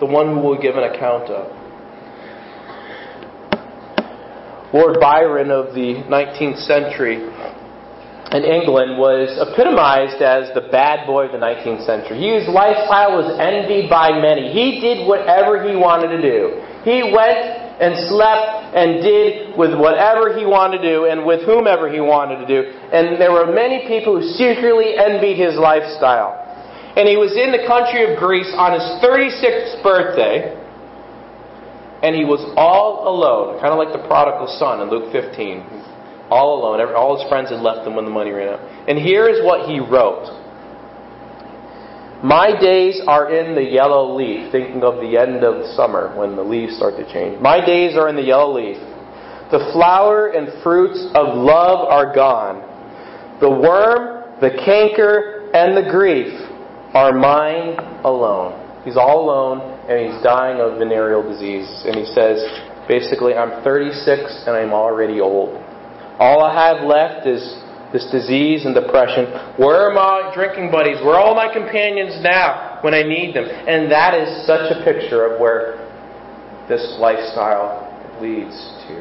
the 0.00 0.06
one 0.06 0.34
who 0.34 0.40
will 0.40 0.60
give 0.60 0.74
an 0.74 0.84
account 0.90 1.30
of. 1.30 1.54
Lord 4.74 4.98
Byron 4.98 5.52
of 5.52 5.72
the 5.72 6.02
19th 6.10 6.66
century 6.66 7.22
in 8.34 8.42
England 8.42 8.98
was 8.98 9.30
epitomized 9.38 10.18
as 10.18 10.50
the 10.58 10.66
bad 10.74 11.06
boy 11.06 11.30
of 11.30 11.32
the 11.32 11.38
19th 11.38 11.86
century. 11.86 12.18
His 12.18 12.50
lifestyle 12.50 13.14
was 13.14 13.30
envied 13.38 13.86
by 13.86 14.10
many. 14.10 14.50
He 14.50 14.82
did 14.82 15.06
whatever 15.06 15.62
he 15.62 15.78
wanted 15.78 16.10
to 16.10 16.18
do. 16.18 16.58
He 16.82 17.14
went 17.14 17.62
and 17.78 17.94
slept 18.10 18.74
and 18.74 19.06
did 19.06 19.54
with 19.54 19.70
whatever 19.78 20.34
he 20.34 20.42
wanted 20.42 20.82
to 20.82 20.86
do 20.90 21.06
and 21.06 21.22
with 21.22 21.46
whomever 21.46 21.86
he 21.86 22.02
wanted 22.02 22.42
to 22.42 22.48
do. 22.50 22.74
And 22.90 23.22
there 23.22 23.30
were 23.30 23.54
many 23.54 23.86
people 23.86 24.18
who 24.18 24.26
secretly 24.34 24.98
envied 24.98 25.38
his 25.38 25.54
lifestyle. 25.54 26.34
And 26.98 27.06
he 27.06 27.14
was 27.14 27.38
in 27.38 27.54
the 27.54 27.62
country 27.70 28.02
of 28.02 28.18
Greece 28.18 28.50
on 28.58 28.74
his 28.74 28.82
36th 28.98 29.78
birthday. 29.86 30.58
And 32.02 32.18
he 32.18 32.26
was 32.26 32.42
all 32.58 33.06
alone, 33.06 33.62
kind 33.62 33.70
of 33.70 33.78
like 33.78 33.94
the 33.94 34.02
prodigal 34.10 34.50
son 34.58 34.82
in 34.82 34.90
Luke 34.90 35.14
15 35.14 35.93
all 36.30 36.60
alone. 36.60 36.80
All 36.94 37.20
his 37.20 37.28
friends 37.28 37.50
had 37.50 37.60
left 37.60 37.86
him 37.86 37.96
when 37.96 38.04
the 38.04 38.10
money 38.10 38.30
ran 38.30 38.48
out. 38.48 38.60
And 38.88 38.98
here 38.98 39.28
is 39.28 39.44
what 39.44 39.68
he 39.68 39.80
wrote 39.80 40.28
My 42.22 42.58
days 42.58 43.00
are 43.06 43.32
in 43.32 43.54
the 43.54 43.62
yellow 43.62 44.16
leaf, 44.16 44.50
thinking 44.52 44.82
of 44.82 44.96
the 45.00 45.16
end 45.16 45.44
of 45.44 45.64
summer 45.74 46.16
when 46.16 46.36
the 46.36 46.42
leaves 46.42 46.76
start 46.76 46.96
to 46.96 47.04
change. 47.12 47.40
My 47.40 47.64
days 47.64 47.96
are 47.96 48.08
in 48.08 48.16
the 48.16 48.22
yellow 48.22 48.54
leaf. 48.54 48.78
The 49.50 49.70
flower 49.72 50.28
and 50.28 50.62
fruits 50.62 51.04
of 51.14 51.36
love 51.36 51.86
are 51.88 52.14
gone. 52.14 52.60
The 53.40 53.50
worm, 53.50 54.40
the 54.40 54.50
canker, 54.64 55.50
and 55.52 55.76
the 55.76 55.90
grief 55.90 56.32
are 56.94 57.12
mine 57.12 57.76
alone. 58.04 58.82
He's 58.84 58.96
all 58.96 59.24
alone 59.24 59.60
and 59.88 60.12
he's 60.12 60.22
dying 60.22 60.60
of 60.60 60.78
venereal 60.78 61.22
disease. 61.22 61.68
And 61.84 61.96
he 61.96 62.04
says, 62.12 62.40
basically, 62.88 63.34
I'm 63.34 63.62
36 63.64 64.44
and 64.46 64.56
I'm 64.56 64.72
already 64.72 65.20
old. 65.20 65.60
All 66.18 66.42
I 66.42 66.54
have 66.54 66.84
left 66.86 67.26
is 67.26 67.42
this 67.92 68.06
disease 68.10 68.66
and 68.66 68.74
depression. 68.74 69.30
Where 69.56 69.88
are 69.88 69.94
my 69.94 70.32
drinking 70.34 70.70
buddies? 70.70 70.98
Where 71.02 71.14
are 71.14 71.22
all 71.22 71.34
my 71.34 71.52
companions 71.52 72.22
now 72.22 72.78
when 72.82 72.94
I 72.94 73.02
need 73.02 73.34
them? 73.34 73.46
And 73.46 73.90
that 73.90 74.14
is 74.14 74.46
such 74.46 74.70
a 74.70 74.82
picture 74.84 75.26
of 75.26 75.40
where 75.40 75.78
this 76.68 76.96
lifestyle 76.98 77.86
leads 78.20 78.54
to. 78.86 78.94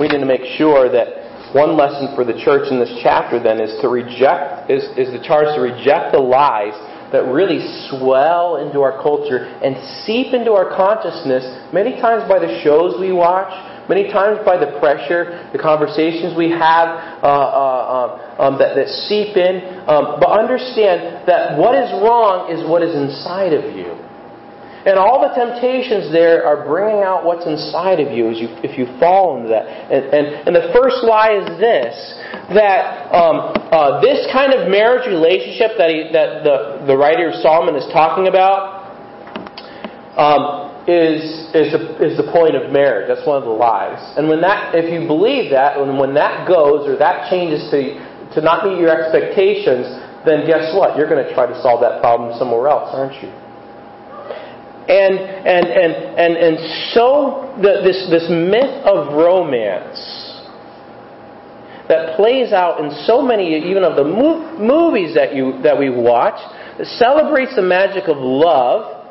We 0.00 0.08
need 0.08 0.20
to 0.20 0.26
make 0.26 0.44
sure 0.56 0.90
that 0.92 1.54
one 1.54 1.76
lesson 1.76 2.16
for 2.16 2.24
the 2.24 2.36
church 2.44 2.72
in 2.72 2.80
this 2.80 2.92
chapter 3.02 3.42
then 3.42 3.60
is 3.60 3.76
to 3.82 3.88
reject 3.88 4.70
is, 4.70 4.84
is 4.96 5.12
the 5.12 5.20
charge 5.20 5.52
to 5.54 5.60
reject 5.60 6.12
the 6.12 6.20
lies 6.20 6.72
that 7.12 7.28
really 7.28 7.60
swell 7.88 8.56
into 8.56 8.80
our 8.80 8.96
culture 9.02 9.44
and 9.60 9.76
seep 10.04 10.32
into 10.32 10.52
our 10.52 10.72
consciousness 10.72 11.44
many 11.72 12.00
times 12.00 12.24
by 12.24 12.40
the 12.40 12.60
shows 12.64 12.96
we 12.98 13.12
watch, 13.12 13.52
Many 13.88 14.12
times 14.12 14.38
by 14.46 14.56
the 14.56 14.78
pressure, 14.78 15.50
the 15.52 15.58
conversations 15.58 16.38
we 16.38 16.50
have 16.50 16.88
uh, 17.18 17.26
uh, 17.26 17.82
um, 17.92 18.10
um, 18.38 18.52
that, 18.58 18.78
that, 18.78 18.86
seep 19.10 19.36
in. 19.36 19.58
Um, 19.90 20.22
but 20.22 20.30
understand 20.30 21.26
that 21.26 21.58
what 21.58 21.74
is 21.74 21.90
wrong 21.98 22.46
is 22.46 22.62
what 22.62 22.82
is 22.82 22.94
inside 22.94 23.52
of 23.52 23.74
you. 23.74 23.98
And 24.82 24.98
all 24.98 25.22
the 25.22 25.30
temptations 25.30 26.10
there 26.10 26.42
are 26.42 26.66
bringing 26.66 27.06
out 27.06 27.22
what's 27.24 27.46
inside 27.46 28.02
of 28.02 28.10
you, 28.10 28.30
as 28.30 28.38
you 28.38 28.50
if 28.66 28.74
you 28.74 28.86
fall 28.98 29.38
into 29.38 29.50
that. 29.50 29.66
And, 29.66 30.02
and, 30.10 30.26
and 30.50 30.52
the 30.54 30.74
first 30.74 31.06
lie 31.06 31.38
is 31.38 31.46
this 31.62 31.94
that 32.50 33.06
um, 33.14 33.54
uh, 33.70 34.02
this 34.02 34.26
kind 34.34 34.52
of 34.52 34.66
marriage 34.66 35.06
relationship 35.06 35.78
that, 35.78 35.90
he, 35.90 36.10
that 36.10 36.42
the, 36.42 36.82
the 36.86 36.96
writer 36.96 37.30
of 37.30 37.34
Solomon 37.38 37.78
is 37.78 37.86
talking 37.94 38.26
about 38.26 38.82
um, 40.18 40.61
is, 40.88 41.46
is, 41.54 41.70
the, 41.70 41.82
is 42.02 42.16
the 42.18 42.26
point 42.32 42.56
of 42.56 42.72
marriage. 42.72 43.06
That's 43.06 43.26
one 43.26 43.38
of 43.38 43.44
the 43.44 43.54
lies. 43.54 44.02
And 44.18 44.28
when 44.28 44.40
that, 44.40 44.74
if 44.74 44.90
you 44.90 45.06
believe 45.06 45.50
that, 45.52 45.78
and 45.78 45.98
when 45.98 46.14
that 46.14 46.48
goes 46.48 46.88
or 46.88 46.98
that 46.98 47.30
changes 47.30 47.70
to, 47.70 47.94
to 48.34 48.40
not 48.42 48.66
meet 48.66 48.82
your 48.82 48.90
expectations, 48.90 49.86
then 50.26 50.46
guess 50.46 50.74
what? 50.74 50.98
You're 50.98 51.08
going 51.08 51.22
to 51.22 51.32
try 51.34 51.46
to 51.46 51.54
solve 51.62 51.80
that 51.82 52.02
problem 52.02 52.36
somewhere 52.38 52.66
else, 52.66 52.90
aren't 52.90 53.14
you? 53.22 53.30
And, 54.90 55.14
and, 55.14 55.66
and, 55.70 55.92
and, 56.18 56.32
and 56.34 56.54
so 56.90 57.54
the, 57.62 57.86
this, 57.86 58.10
this 58.10 58.26
myth 58.28 58.82
of 58.82 59.14
romance 59.14 59.94
that 61.86 62.16
plays 62.16 62.52
out 62.52 62.82
in 62.82 62.90
so 63.06 63.22
many, 63.22 63.54
even 63.54 63.84
of 63.84 63.94
the 63.94 64.04
mo- 64.04 64.58
movies 64.58 65.14
that, 65.14 65.34
you, 65.34 65.62
that 65.62 65.78
we 65.78 65.90
watch, 65.90 66.38
celebrates 66.98 67.54
the 67.54 67.62
magic 67.62 68.08
of 68.08 68.16
love 68.18 69.01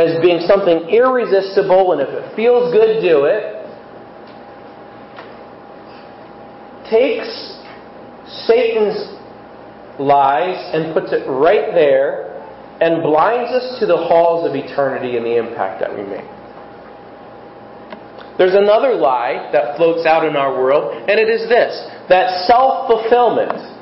as 0.00 0.20
being 0.22 0.40
something 0.48 0.88
irresistible, 0.88 1.92
and 1.92 2.00
if 2.00 2.08
it 2.08 2.34
feels 2.34 2.72
good, 2.72 3.02
do 3.02 3.28
it. 3.28 3.60
Takes 6.88 7.28
Satan's 8.48 8.96
lies 10.00 10.56
and 10.72 10.94
puts 10.94 11.12
it 11.12 11.28
right 11.28 11.74
there 11.74 12.32
and 12.80 13.02
blinds 13.02 13.52
us 13.52 13.78
to 13.78 13.84
the 13.84 13.96
halls 13.96 14.48
of 14.48 14.56
eternity 14.56 15.18
and 15.18 15.26
the 15.26 15.36
impact 15.36 15.80
that 15.80 15.92
we 15.92 16.02
make. 16.02 16.24
There's 18.38 18.56
another 18.56 18.96
lie 18.96 19.50
that 19.52 19.76
floats 19.76 20.06
out 20.06 20.24
in 20.24 20.34
our 20.34 20.56
world, 20.56 20.96
and 20.96 21.20
it 21.20 21.28
is 21.28 21.46
this 21.48 21.76
that 22.08 22.48
self 22.48 22.88
fulfillment. 22.88 23.76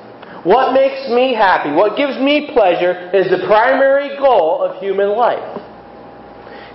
What 0.44 0.72
makes 0.74 1.09
me 1.11 1.35
happy, 1.35 1.70
what 1.70 1.96
gives 1.96 2.18
me 2.18 2.50
pleasure, 2.52 3.11
is 3.14 3.31
the 3.31 3.46
primary 3.46 4.18
goal 4.18 4.62
of 4.62 4.83
human 4.83 5.11
life. 5.14 5.62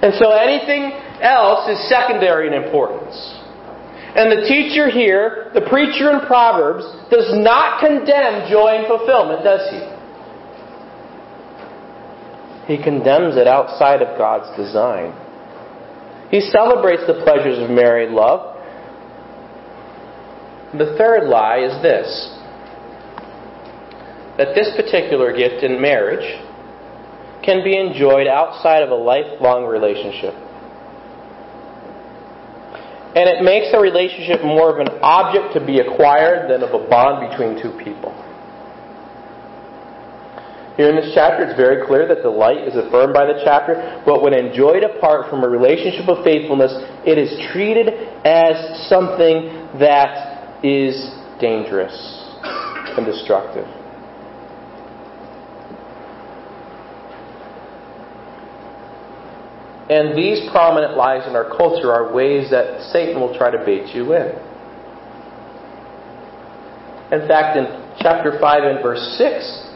And 0.04 0.14
so 0.20 0.32
anything 0.32 0.92
else 1.24 1.70
is 1.70 1.88
secondary 1.88 2.48
in 2.48 2.54
importance. 2.54 3.16
And 4.16 4.30
the 4.30 4.46
teacher 4.46 4.90
here, 4.92 5.50
the 5.56 5.62
preacher 5.62 6.12
in 6.12 6.20
Proverbs, 6.28 6.84
does 7.10 7.32
not 7.34 7.80
condemn 7.80 8.52
joy 8.52 8.84
and 8.84 8.88
fulfillment, 8.88 9.44
does 9.44 9.64
he? 9.72 9.80
He 12.76 12.84
condemns 12.84 13.38
it 13.38 13.48
outside 13.48 14.02
of 14.02 14.18
God's 14.18 14.56
design. 14.58 15.16
He 16.30 16.42
celebrates 16.42 17.04
the 17.08 17.24
pleasures 17.24 17.60
of 17.60 17.70
married 17.70 18.12
love. 18.12 18.58
The 20.74 20.96
third 20.98 21.30
lie 21.30 21.60
is 21.60 21.82
this 21.82 22.40
that 24.38 24.56
this 24.56 24.76
particular 24.76 25.32
gift 25.32 25.64
in 25.64 25.80
marriage 25.80 26.26
can 27.44 27.64
be 27.64 27.78
enjoyed 27.78 28.28
outside 28.28 28.84
of 28.84 28.90
a 28.90 28.96
lifelong 28.96 29.66
relationship. 29.66 30.34
And 33.16 33.30
it 33.30 33.44
makes 33.44 33.70
a 33.74 33.80
relationship 33.80 34.42
more 34.44 34.74
of 34.74 34.80
an 34.80 34.90
object 35.04 35.54
to 35.54 35.64
be 35.64 35.80
acquired 35.80 36.50
than 36.50 36.64
of 36.64 36.74
a 36.74 36.82
bond 36.90 37.30
between 37.30 37.62
two 37.62 37.78
people. 37.84 38.10
Here 40.78 40.90
in 40.90 40.96
this 40.96 41.12
chapter, 41.14 41.46
it's 41.46 41.56
very 41.56 41.86
clear 41.86 42.08
that 42.08 42.24
the 42.24 42.34
light 42.34 42.66
is 42.66 42.74
affirmed 42.74 43.14
by 43.14 43.30
the 43.30 43.40
chapter, 43.46 44.02
but 44.08 44.24
when 44.24 44.34
enjoyed 44.34 44.84
apart 44.84 45.30
from 45.30 45.44
a 45.44 45.48
relationship 45.48 46.10
of 46.10 46.24
faithfulness, 46.24 46.74
it 47.06 47.20
is 47.20 47.30
treated 47.54 47.94
as 48.26 48.90
something 48.90 49.70
that 49.78 50.66
is 50.66 50.98
dangerous 51.40 51.94
and 52.98 53.06
destructive. 53.06 53.68
And 59.94 60.18
these 60.18 60.50
prominent 60.50 60.98
lies 60.98 61.28
in 61.28 61.36
our 61.36 61.56
culture 61.56 61.94
are 61.94 62.12
ways 62.12 62.50
that 62.50 62.82
Satan 62.90 63.22
will 63.22 63.38
try 63.38 63.52
to 63.52 63.64
bait 63.64 63.94
you 63.94 64.16
in. 64.18 64.34
In 67.14 67.28
fact, 67.28 67.58
in 67.58 67.70
chapter 68.02 68.40
5 68.42 68.64
and 68.64 68.82
verse 68.82 69.06
6, 69.22 69.70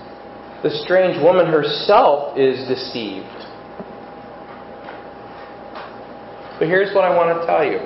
the 0.63 0.71
strange 0.81 1.21
woman 1.21 1.45
herself 1.45 2.35
is 2.35 2.67
deceived. 2.67 3.29
But 6.57 6.65
here's 6.65 6.95
what 6.95 7.05
I 7.05 7.13
want 7.13 7.39
to 7.39 7.45
tell 7.45 7.61
you 7.61 7.77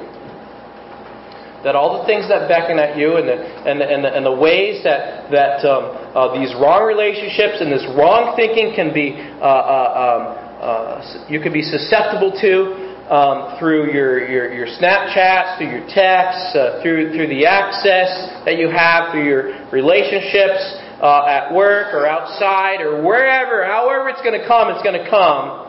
that 1.67 1.75
all 1.75 1.99
the 1.99 2.07
things 2.07 2.29
that 2.29 2.47
beckon 2.47 2.79
at 2.79 2.97
you 2.97 3.17
and 3.17 3.27
the, 3.27 3.35
and 3.67 3.81
the, 3.81 3.85
and 3.85 4.05
the, 4.05 4.09
and 4.15 4.25
the 4.25 4.33
ways 4.33 4.81
that, 4.87 5.29
that 5.29 5.67
um, 5.67 5.93
uh, 6.15 6.31
these 6.33 6.55
wrong 6.55 6.87
relationships 6.87 7.59
and 7.59 7.69
this 7.69 7.83
wrong 7.93 8.33
thinking 8.39 8.73
can 8.73 8.93
be, 8.93 9.19
uh, 9.37 9.45
uh, 9.45 10.47
um, 10.47 10.50
uh, 10.62 11.26
you 11.28 11.41
can 11.41 11.52
be 11.52 11.63
susceptible 11.63 12.32
to 12.39 12.91
um, 13.12 13.60
through 13.60 13.91
your, 13.91 14.24
your, 14.30 14.54
your 14.54 14.67
Snapchats, 14.67 15.58
through 15.58 15.67
your 15.67 15.88
texts, 15.89 16.56
uh, 16.56 16.80
through, 16.82 17.12
through 17.12 17.28
the 17.28 17.45
access 17.45 18.08
that 18.45 18.56
you 18.58 18.69
have, 18.69 19.12
through 19.12 19.26
your 19.26 19.67
relationships 19.71 20.80
uh, 21.02 21.26
at 21.26 21.54
work 21.54 21.93
or 21.93 22.08
outside 22.08 22.80
or 22.80 23.04
wherever, 23.04 23.65
however 23.65 24.08
it's 24.08 24.21
going 24.21 24.39
to 24.39 24.47
come, 24.47 24.69
it's 24.69 24.82
going 24.82 24.95
to 24.95 25.10
come. 25.10 25.67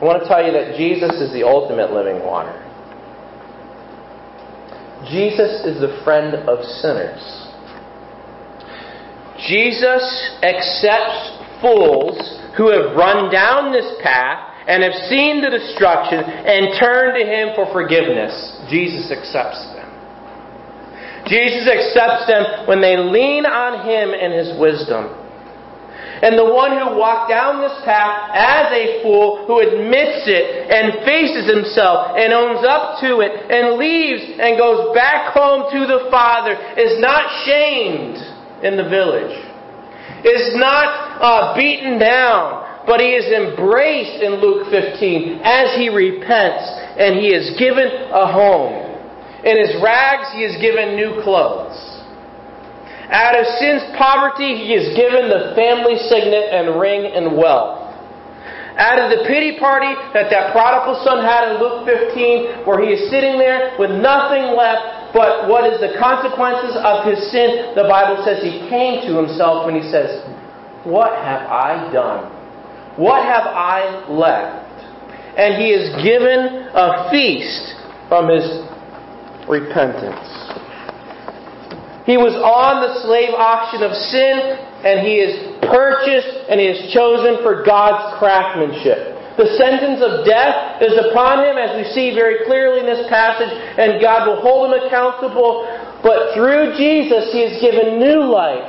I 0.00 0.04
want 0.04 0.22
to 0.22 0.28
tell 0.28 0.46
you 0.46 0.52
that 0.52 0.78
Jesus 0.78 1.12
is 1.20 1.32
the 1.32 1.42
ultimate 1.42 1.92
living 1.92 2.24
water. 2.24 2.54
Jesus 5.10 5.66
is 5.66 5.80
the 5.82 6.00
friend 6.04 6.34
of 6.48 6.64
sinners. 6.64 7.20
Jesus 9.46 10.38
accepts 10.42 11.37
fools 11.60 12.16
who 12.56 12.70
have 12.70 12.96
run 12.96 13.30
down 13.30 13.72
this 13.72 13.86
path 14.02 14.48
and 14.68 14.82
have 14.82 14.94
seen 15.08 15.40
the 15.40 15.48
destruction 15.48 16.20
and 16.20 16.76
turned 16.78 17.16
to 17.16 17.24
Him 17.24 17.56
for 17.56 17.70
forgiveness. 17.72 18.34
Jesus 18.68 19.08
accepts 19.08 19.64
them. 19.72 19.88
Jesus 21.26 21.68
accepts 21.68 22.28
them 22.28 22.68
when 22.68 22.80
they 22.80 22.96
lean 22.96 23.46
on 23.46 23.88
Him 23.88 24.12
and 24.12 24.32
His 24.32 24.52
wisdom. 24.60 25.18
And 26.20 26.34
the 26.34 26.50
one 26.50 26.74
who 26.74 26.98
walked 26.98 27.30
down 27.30 27.62
this 27.62 27.78
path 27.86 28.34
as 28.34 28.74
a 28.74 29.02
fool, 29.02 29.46
who 29.46 29.62
admits 29.62 30.26
it 30.26 30.66
and 30.66 31.06
faces 31.06 31.46
himself 31.46 32.18
and 32.18 32.34
owns 32.34 32.66
up 32.66 32.98
to 33.06 33.22
it 33.22 33.30
and 33.46 33.78
leaves 33.78 34.26
and 34.34 34.58
goes 34.58 34.90
back 34.98 35.30
home 35.30 35.70
to 35.70 35.86
the 35.86 36.10
Father, 36.10 36.58
is 36.74 36.98
not 36.98 37.22
shamed 37.46 38.18
in 38.66 38.74
the 38.74 38.88
village, 38.90 39.30
is 40.24 40.56
not 40.56 41.20
uh, 41.20 41.54
beaten 41.54 41.98
down, 41.98 42.84
but 42.86 43.00
he 43.00 43.14
is 43.14 43.26
embraced 43.30 44.22
in 44.22 44.40
Luke 44.40 44.68
15 44.70 45.40
as 45.44 45.76
he 45.76 45.88
repents 45.88 46.64
and 46.98 47.20
he 47.20 47.30
is 47.30 47.56
given 47.58 47.86
a 48.10 48.26
home. 48.26 48.88
In 49.44 49.54
his 49.54 49.78
rags, 49.82 50.34
he 50.34 50.42
is 50.42 50.58
given 50.60 50.96
new 50.96 51.22
clothes. 51.22 51.78
Out 53.08 53.38
of 53.38 53.46
sin's 53.56 53.86
poverty, 53.96 54.66
he 54.66 54.74
is 54.74 54.92
given 54.98 55.30
the 55.30 55.54
family 55.54 55.96
signet 56.10 56.52
and 56.52 56.80
ring 56.80 57.06
and 57.06 57.38
wealth. 57.38 57.88
Out 58.76 58.98
of 58.98 59.10
the 59.10 59.24
pity 59.26 59.58
party 59.58 59.90
that 60.12 60.28
that 60.30 60.52
prodigal 60.52 61.00
son 61.02 61.24
had 61.24 61.50
in 61.50 61.62
Luke 61.62 61.86
15, 61.86 62.66
where 62.66 62.84
he 62.84 62.92
is 62.94 63.10
sitting 63.10 63.38
there 63.38 63.74
with 63.78 63.90
nothing 63.90 64.54
left 64.54 64.97
but 65.12 65.48
what 65.48 65.64
is 65.64 65.80
the 65.80 65.96
consequences 65.98 66.76
of 66.76 67.08
his 67.08 67.30
sin, 67.32 67.72
the 67.74 67.88
Bible 67.88 68.22
says 68.24 68.42
he 68.42 68.68
came 68.68 69.00
to 69.08 69.16
himself 69.16 69.64
when 69.64 69.74
he 69.74 69.84
says, 69.90 70.20
What 70.84 71.16
have 71.16 71.48
I 71.48 71.90
done? 71.92 72.28
What 72.96 73.24
have 73.24 73.46
I 73.46 74.04
left? 74.10 74.68
And 75.38 75.56
he 75.62 75.70
is 75.70 75.94
given 76.02 76.68
a 76.74 77.08
feast 77.10 77.74
from 78.08 78.28
his 78.28 78.44
repentance. 79.48 80.28
He 82.04 82.16
was 82.16 82.34
on 82.40 82.80
the 82.82 83.00
slave 83.04 83.36
auction 83.36 83.84
of 83.84 83.92
sin, 83.92 84.56
and 84.84 85.06
he 85.06 85.20
is 85.20 85.60
purchased 85.62 86.48
and 86.48 86.60
he 86.60 86.66
is 86.66 86.92
chosen 86.92 87.42
for 87.42 87.62
God's 87.64 88.16
craftsmanship. 88.18 89.17
The 89.38 89.54
sentence 89.54 90.02
of 90.02 90.26
death 90.26 90.82
is 90.82 90.98
upon 90.98 91.46
him, 91.46 91.54
as 91.54 91.78
we 91.78 91.86
see 91.94 92.10
very 92.10 92.42
clearly 92.42 92.82
in 92.82 92.86
this 92.90 93.06
passage, 93.06 93.54
and 93.54 94.02
God 94.02 94.26
will 94.26 94.42
hold 94.42 94.66
him 94.66 94.82
accountable. 94.82 95.62
But 96.02 96.34
through 96.34 96.74
Jesus, 96.74 97.30
he 97.30 97.46
is 97.46 97.62
given 97.62 98.02
new 98.02 98.26
life. 98.26 98.66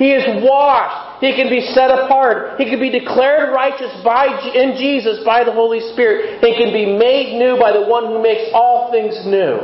He 0.00 0.16
is 0.16 0.24
washed. 0.40 1.20
He 1.20 1.36
can 1.36 1.52
be 1.52 1.60
set 1.76 1.92
apart. 1.92 2.56
He 2.56 2.64
can 2.64 2.80
be 2.80 2.88
declared 2.88 3.52
righteous 3.52 3.92
by, 4.00 4.32
in 4.56 4.80
Jesus 4.80 5.20
by 5.28 5.44
the 5.44 5.52
Holy 5.52 5.84
Spirit. 5.92 6.40
He 6.40 6.56
can 6.56 6.72
be 6.72 6.88
made 6.88 7.36
new 7.36 7.60
by 7.60 7.76
the 7.76 7.84
one 7.84 8.06
who 8.06 8.22
makes 8.22 8.48
all 8.54 8.90
things 8.90 9.12
new. 9.28 9.60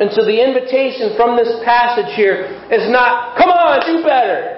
And 0.00 0.08
so 0.14 0.24
the 0.24 0.40
invitation 0.40 1.20
from 1.20 1.36
this 1.36 1.52
passage 1.66 2.16
here 2.16 2.64
is 2.72 2.88
not, 2.88 3.36
come 3.36 3.50
on, 3.50 3.84
do 3.84 4.00
better. 4.06 4.56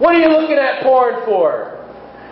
What 0.00 0.16
are 0.16 0.18
you 0.18 0.32
looking 0.32 0.56
at 0.56 0.82
porn 0.82 1.22
for? 1.24 1.79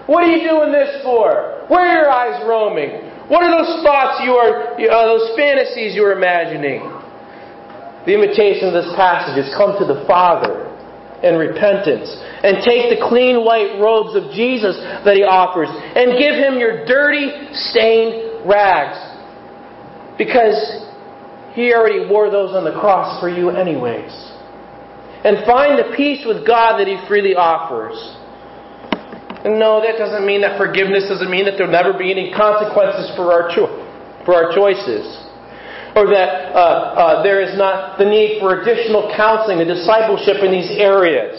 What 0.08 0.24
are 0.24 0.32
you 0.32 0.40
doing 0.48 0.72
this 0.72 1.04
for? 1.04 1.68
Where 1.68 1.84
are 1.84 1.94
your 2.00 2.08
eyes 2.08 2.40
roaming? 2.48 3.12
What 3.28 3.44
are 3.44 3.52
those 3.52 3.84
thoughts 3.84 4.24
you 4.24 4.32
are, 4.40 4.72
uh, 4.72 5.04
those 5.04 5.36
fantasies 5.36 5.92
you 5.92 6.02
are 6.08 6.16
imagining? 6.16 6.80
The 8.08 8.16
invitation 8.16 8.72
of 8.72 8.74
this 8.74 8.88
passage 8.96 9.36
is 9.36 9.52
come 9.52 9.76
to 9.76 9.84
the 9.84 10.08
Father 10.08 10.64
in 11.20 11.36
repentance 11.36 12.08
and 12.40 12.64
take 12.64 12.88
the 12.88 13.04
clean 13.04 13.44
white 13.44 13.76
robes 13.76 14.16
of 14.16 14.32
Jesus 14.32 14.80
that 15.04 15.12
He 15.12 15.28
offers 15.28 15.68
and 15.68 16.16
give 16.16 16.40
Him 16.40 16.56
your 16.56 16.88
dirty, 16.88 17.52
stained 17.68 18.48
rags. 18.48 18.96
Because 20.16 20.88
he 21.52 21.74
already 21.74 22.06
wore 22.08 22.30
those 22.30 22.54
on 22.54 22.64
the 22.64 22.72
cross 22.80 23.20
for 23.20 23.28
you, 23.28 23.50
anyways. 23.50 24.14
and 25.24 25.44
find 25.44 25.78
the 25.78 25.92
peace 25.96 26.24
with 26.24 26.46
God 26.46 26.78
that 26.78 26.86
He 26.86 26.96
freely 27.08 27.34
offers. 27.34 27.98
No, 29.44 29.80
that 29.80 29.98
doesn't 29.98 30.26
mean 30.26 30.40
that 30.42 30.58
forgiveness 30.58 31.06
doesn't 31.06 31.30
mean 31.30 31.44
that 31.46 31.54
there'll 31.56 31.70
never 31.70 31.94
be 31.94 32.10
any 32.10 32.34
consequences 32.34 33.14
for 33.14 33.30
our, 33.30 33.54
cho- 33.54 33.70
for 34.26 34.34
our 34.34 34.50
choices. 34.50 35.06
Or 35.94 36.06
that 36.10 36.54
uh, 36.54 36.58
uh, 36.58 37.22
there 37.22 37.40
is 37.40 37.56
not 37.56 37.98
the 37.98 38.04
need 38.04 38.40
for 38.40 38.60
additional 38.60 39.14
counseling 39.14 39.62
and 39.62 39.68
discipleship 39.68 40.42
in 40.42 40.50
these 40.50 40.70
areas. 40.74 41.38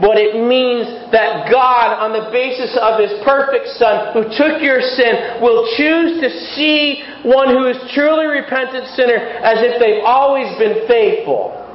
But 0.00 0.14
it 0.14 0.38
means 0.38 1.10
that 1.10 1.50
God, 1.50 1.98
on 1.98 2.14
the 2.14 2.30
basis 2.30 2.78
of 2.78 3.02
His 3.02 3.18
perfect 3.26 3.66
Son, 3.74 4.14
who 4.14 4.30
took 4.30 4.62
your 4.62 4.78
sin, 4.78 5.42
will 5.42 5.66
choose 5.74 6.22
to 6.22 6.30
see 6.54 7.02
one 7.26 7.50
who 7.50 7.66
is 7.66 7.76
truly 7.98 8.30
repentant 8.30 8.86
sinner 8.94 9.18
as 9.18 9.58
if 9.58 9.82
they've 9.82 10.06
always 10.06 10.54
been 10.54 10.86
faithful. 10.86 11.67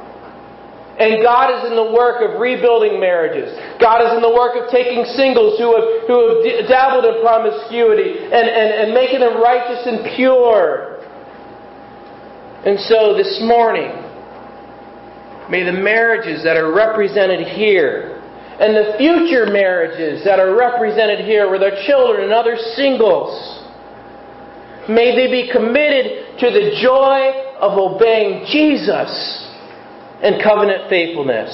And 0.94 1.26
God 1.26 1.50
is 1.50 1.70
in 1.70 1.74
the 1.74 1.90
work 1.90 2.22
of 2.22 2.38
rebuilding 2.38 3.00
marriages. 3.00 3.50
God 3.82 3.98
is 4.06 4.14
in 4.14 4.22
the 4.22 4.30
work 4.30 4.54
of 4.54 4.70
taking 4.70 5.02
singles 5.18 5.58
who 5.58 5.74
have, 5.74 6.06
who 6.06 6.16
have 6.46 6.70
dabbled 6.70 7.02
in 7.02 7.18
promiscuity 7.18 8.30
and, 8.30 8.46
and, 8.46 8.68
and 8.78 8.88
making 8.94 9.18
them 9.18 9.42
righteous 9.42 9.82
and 9.90 10.06
pure. 10.14 11.02
And 12.62 12.78
so 12.86 13.18
this 13.18 13.42
morning, 13.42 13.90
may 15.50 15.66
the 15.66 15.74
marriages 15.74 16.44
that 16.44 16.56
are 16.56 16.72
represented 16.72 17.42
here 17.48 18.22
and 18.62 18.70
the 18.70 18.94
future 18.96 19.50
marriages 19.50 20.22
that 20.24 20.38
are 20.38 20.54
represented 20.54 21.26
here 21.26 21.50
with 21.50 21.60
our 21.60 21.74
children 21.90 22.22
and 22.22 22.32
other 22.32 22.54
singles. 22.78 23.34
May 24.88 25.10
they 25.16 25.26
be 25.26 25.50
committed 25.50 26.38
to 26.38 26.50
the 26.54 26.78
joy 26.78 27.50
of 27.58 27.74
obeying 27.74 28.46
Jesus 28.46 29.10
and 30.24 30.42
covenant 30.42 30.88
faithfulness. 30.88 31.52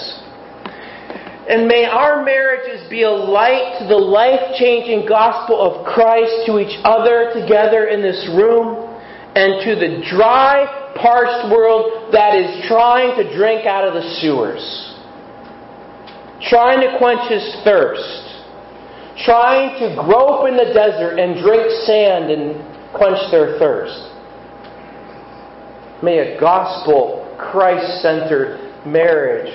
And 1.50 1.66
may 1.66 1.84
our 1.84 2.24
marriages 2.24 2.88
be 2.88 3.02
a 3.02 3.10
light 3.10 3.80
to 3.80 3.88
the 3.88 3.98
life 3.98 4.54
changing 4.56 5.08
gospel 5.08 5.60
of 5.60 5.84
Christ 5.84 6.46
to 6.46 6.60
each 6.60 6.78
other 6.84 7.34
together 7.34 7.88
in 7.90 8.00
this 8.00 8.22
room 8.32 8.86
and 9.34 9.60
to 9.66 9.74
the 9.74 10.06
dry, 10.08 10.94
parched 10.94 11.50
world 11.50 12.12
that 12.12 12.38
is 12.38 12.66
trying 12.68 13.16
to 13.18 13.36
drink 13.36 13.66
out 13.66 13.86
of 13.86 13.94
the 13.94 14.06
sewers 14.20 14.90
trying 16.48 16.80
to 16.80 16.96
quench 16.98 17.30
his 17.30 17.44
thirst, 17.64 18.46
trying 19.24 19.78
to 19.78 19.94
grope 20.02 20.48
in 20.48 20.56
the 20.56 20.72
desert 20.72 21.18
and 21.18 21.42
drink 21.42 21.68
sand 21.84 22.30
and 22.30 22.56
quench 22.94 23.18
their 23.30 23.58
thirst. 23.58 24.08
May 26.02 26.34
a 26.34 26.40
gospel, 26.40 27.19
Christ 27.50 28.02
centered 28.02 28.86
marriage 28.86 29.52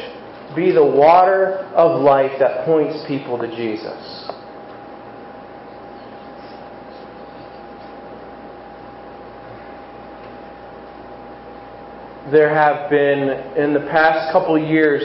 be 0.55 0.71
the 0.71 0.85
water 0.85 1.57
of 1.75 2.01
life 2.01 2.31
that 2.39 2.65
points 2.65 3.03
people 3.07 3.37
to 3.37 3.47
Jesus. 3.47 4.31
There 12.31 12.49
have 12.49 12.89
been, 12.89 13.29
in 13.55 13.73
the 13.73 13.87
past 13.91 14.31
couple 14.31 14.57
years, 14.57 15.03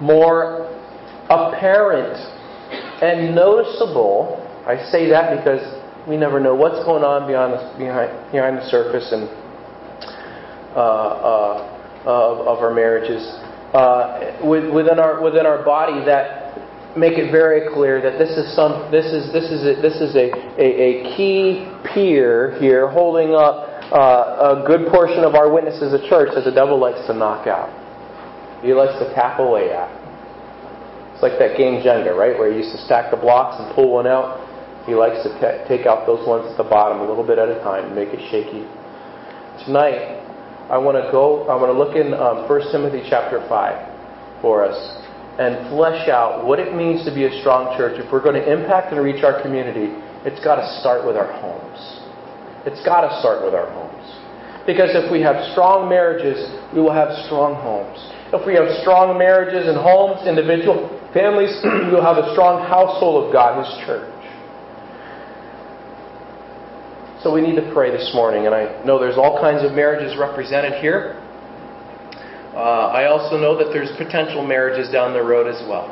more 0.00 0.68
apparent 1.28 2.16
and 3.02 3.34
noticeable. 3.34 4.38
I 4.66 4.76
say 4.90 5.10
that 5.10 5.36
because 5.36 5.60
we 6.08 6.16
never 6.16 6.40
know 6.40 6.54
what's 6.54 6.82
going 6.84 7.04
on 7.04 7.28
beyond 7.28 7.52
the, 7.52 7.78
behind, 7.78 8.32
behind 8.32 8.56
the 8.56 8.64
surface 8.68 9.12
and 9.12 9.28
uh, 10.74 10.80
uh, 10.80 11.71
of, 12.04 12.46
of, 12.46 12.58
our 12.58 12.74
marriages 12.74 13.22
uh, 13.74 14.38
within 14.44 14.98
our 14.98 15.22
within 15.22 15.46
our 15.46 15.64
body 15.64 16.04
that 16.04 16.42
make 16.96 17.16
it 17.16 17.30
very 17.30 17.72
clear 17.72 18.02
that 18.02 18.18
this 18.18 18.36
is 18.36 18.54
some 18.54 18.90
this 18.90 19.06
is 19.06 19.32
this 19.32 19.50
is 19.50 19.62
a, 19.64 19.80
this 19.80 19.96
is 20.00 20.14
a, 20.14 20.28
a, 20.60 20.66
a 20.66 21.16
key 21.16 21.68
pier 21.94 22.58
here 22.60 22.88
holding 22.88 23.34
up 23.34 23.72
uh, 23.92 24.62
a 24.62 24.66
good 24.66 24.88
portion 24.88 25.24
of 25.24 25.34
our 25.34 25.52
witnesses 25.52 25.92
at 25.92 26.00
church 26.08 26.30
that 26.34 26.44
the 26.44 26.54
devil 26.54 26.78
likes 26.78 27.04
to 27.06 27.12
knock 27.12 27.46
out. 27.46 27.68
He 28.62 28.72
likes 28.72 28.96
to 29.00 29.12
tap 29.14 29.38
away 29.38 29.70
at. 29.70 29.90
It's 31.12 31.22
like 31.22 31.38
that 31.38 31.56
game 31.56 31.82
Jenga, 31.82 32.16
right? 32.16 32.38
Where 32.38 32.50
you 32.50 32.64
used 32.64 32.72
to 32.72 32.82
stack 32.84 33.10
the 33.10 33.16
blocks 33.16 33.60
and 33.60 33.74
pull 33.74 33.92
one 33.92 34.06
out. 34.06 34.40
He 34.86 34.94
likes 34.94 35.22
to 35.22 35.30
t- 35.38 35.62
take 35.68 35.86
out 35.86 36.06
those 36.06 36.26
ones 36.26 36.50
at 36.50 36.56
the 36.56 36.64
bottom 36.64 36.98
a 37.00 37.06
little 37.06 37.26
bit 37.26 37.38
at 37.38 37.48
a 37.48 37.58
time 37.62 37.92
and 37.92 37.94
make 37.94 38.08
it 38.10 38.22
shaky. 38.30 38.66
Tonight, 39.64 40.21
I 40.72 40.80
want 40.80 40.96
to 40.96 41.04
go, 41.12 41.44
I 41.52 41.54
want 41.60 41.68
to 41.68 41.76
look 41.76 42.00
in 42.00 42.16
um, 42.16 42.48
1 42.48 42.72
Timothy 42.72 43.04
chapter 43.04 43.44
5 43.44 44.40
for 44.40 44.64
us 44.64 44.72
and 45.36 45.68
flesh 45.68 46.08
out 46.08 46.48
what 46.48 46.56
it 46.56 46.72
means 46.72 47.04
to 47.04 47.12
be 47.12 47.28
a 47.28 47.32
strong 47.44 47.76
church. 47.76 48.00
If 48.00 48.08
we're 48.08 48.24
going 48.24 48.40
to 48.40 48.46
impact 48.48 48.88
and 48.88 48.96
reach 49.04 49.20
our 49.20 49.36
community, 49.44 49.92
it's 50.24 50.40
got 50.40 50.56
to 50.56 50.64
start 50.80 51.04
with 51.04 51.12
our 51.12 51.28
homes. 51.44 51.76
It's 52.64 52.80
got 52.88 53.04
to 53.04 53.12
start 53.20 53.44
with 53.44 53.52
our 53.52 53.68
homes. 53.68 54.00
Because 54.64 54.96
if 54.96 55.12
we 55.12 55.20
have 55.20 55.36
strong 55.52 55.92
marriages, 55.92 56.40
we 56.72 56.80
will 56.80 56.96
have 56.96 57.12
strong 57.28 57.52
homes. 57.52 58.00
If 58.32 58.48
we 58.48 58.56
have 58.56 58.72
strong 58.80 59.20
marriages 59.20 59.68
and 59.68 59.76
homes, 59.76 60.24
individual 60.24 60.88
families, 61.12 61.52
we'll 61.92 62.00
have 62.00 62.16
a 62.16 62.32
strong 62.32 62.64
household 62.64 63.28
of 63.28 63.32
God, 63.36 63.60
His 63.60 63.68
church. 63.84 64.21
So 67.22 67.32
we 67.32 67.40
need 67.40 67.54
to 67.54 67.70
pray 67.72 67.92
this 67.92 68.10
morning, 68.14 68.46
and 68.46 68.54
I 68.54 68.82
know 68.82 68.98
there's 68.98 69.16
all 69.16 69.38
kinds 69.38 69.62
of 69.62 69.76
marriages 69.78 70.18
represented 70.18 70.82
here. 70.82 71.22
Uh, 72.50 72.90
I 72.90 73.06
also 73.06 73.38
know 73.38 73.56
that 73.62 73.70
there's 73.72 73.94
potential 73.96 74.44
marriages 74.44 74.90
down 74.90 75.12
the 75.12 75.22
road 75.22 75.46
as 75.46 75.62
well. 75.68 75.86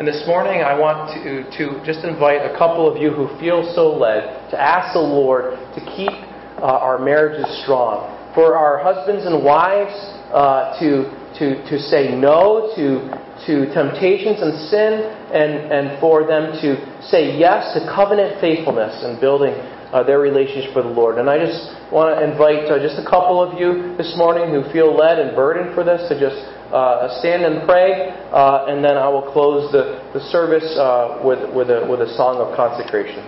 And 0.00 0.08
this 0.08 0.24
morning, 0.26 0.62
I 0.66 0.76
want 0.76 1.14
to, 1.14 1.46
to 1.46 1.78
just 1.86 2.02
invite 2.04 2.42
a 2.42 2.58
couple 2.58 2.90
of 2.90 3.00
you 3.00 3.12
who 3.12 3.30
feel 3.38 3.70
so 3.76 3.94
led 3.94 4.50
to 4.50 4.60
ask 4.60 4.94
the 4.94 4.98
Lord 4.98 5.54
to 5.78 5.80
keep 5.94 6.10
uh, 6.10 6.82
our 6.82 6.98
marriages 6.98 7.46
strong. 7.62 8.10
For 8.34 8.58
our 8.58 8.82
husbands 8.82 9.26
and 9.26 9.44
wives 9.44 9.94
uh, 10.34 10.74
to 10.82 11.06
to, 11.38 11.60
to 11.68 11.78
say 11.78 12.16
no 12.16 12.72
to, 12.76 13.12
to 13.44 13.68
temptations 13.74 14.40
and 14.40 14.56
sin, 14.72 14.92
and, 15.36 15.70
and 15.70 16.00
for 16.00 16.26
them 16.26 16.56
to 16.64 16.80
say 17.04 17.36
yes 17.36 17.74
to 17.74 17.84
covenant 17.94 18.40
faithfulness 18.40 19.04
and 19.04 19.20
building 19.20 19.52
uh, 19.92 20.02
their 20.02 20.18
relationship 20.18 20.74
with 20.74 20.84
the 20.84 20.90
Lord. 20.90 21.18
And 21.18 21.30
I 21.30 21.38
just 21.38 21.70
want 21.92 22.18
to 22.18 22.24
invite 22.24 22.66
uh, 22.66 22.78
just 22.78 22.98
a 22.98 23.06
couple 23.06 23.42
of 23.42 23.58
you 23.58 23.94
this 23.96 24.14
morning 24.16 24.50
who 24.50 24.66
feel 24.72 24.94
led 24.94 25.18
and 25.18 25.36
burdened 25.36 25.74
for 25.74 25.84
this 25.84 26.08
to 26.08 26.18
just 26.18 26.38
uh, 26.74 27.06
stand 27.20 27.44
and 27.46 27.62
pray, 27.66 28.10
uh, 28.34 28.66
and 28.66 28.82
then 28.82 28.96
I 28.98 29.08
will 29.08 29.30
close 29.30 29.70
the, 29.70 30.02
the 30.12 30.20
service 30.34 30.66
uh, 30.74 31.22
with, 31.22 31.38
with, 31.54 31.70
a, 31.70 31.86
with 31.86 32.02
a 32.02 32.10
song 32.18 32.42
of 32.42 32.56
consecration. 32.56 33.22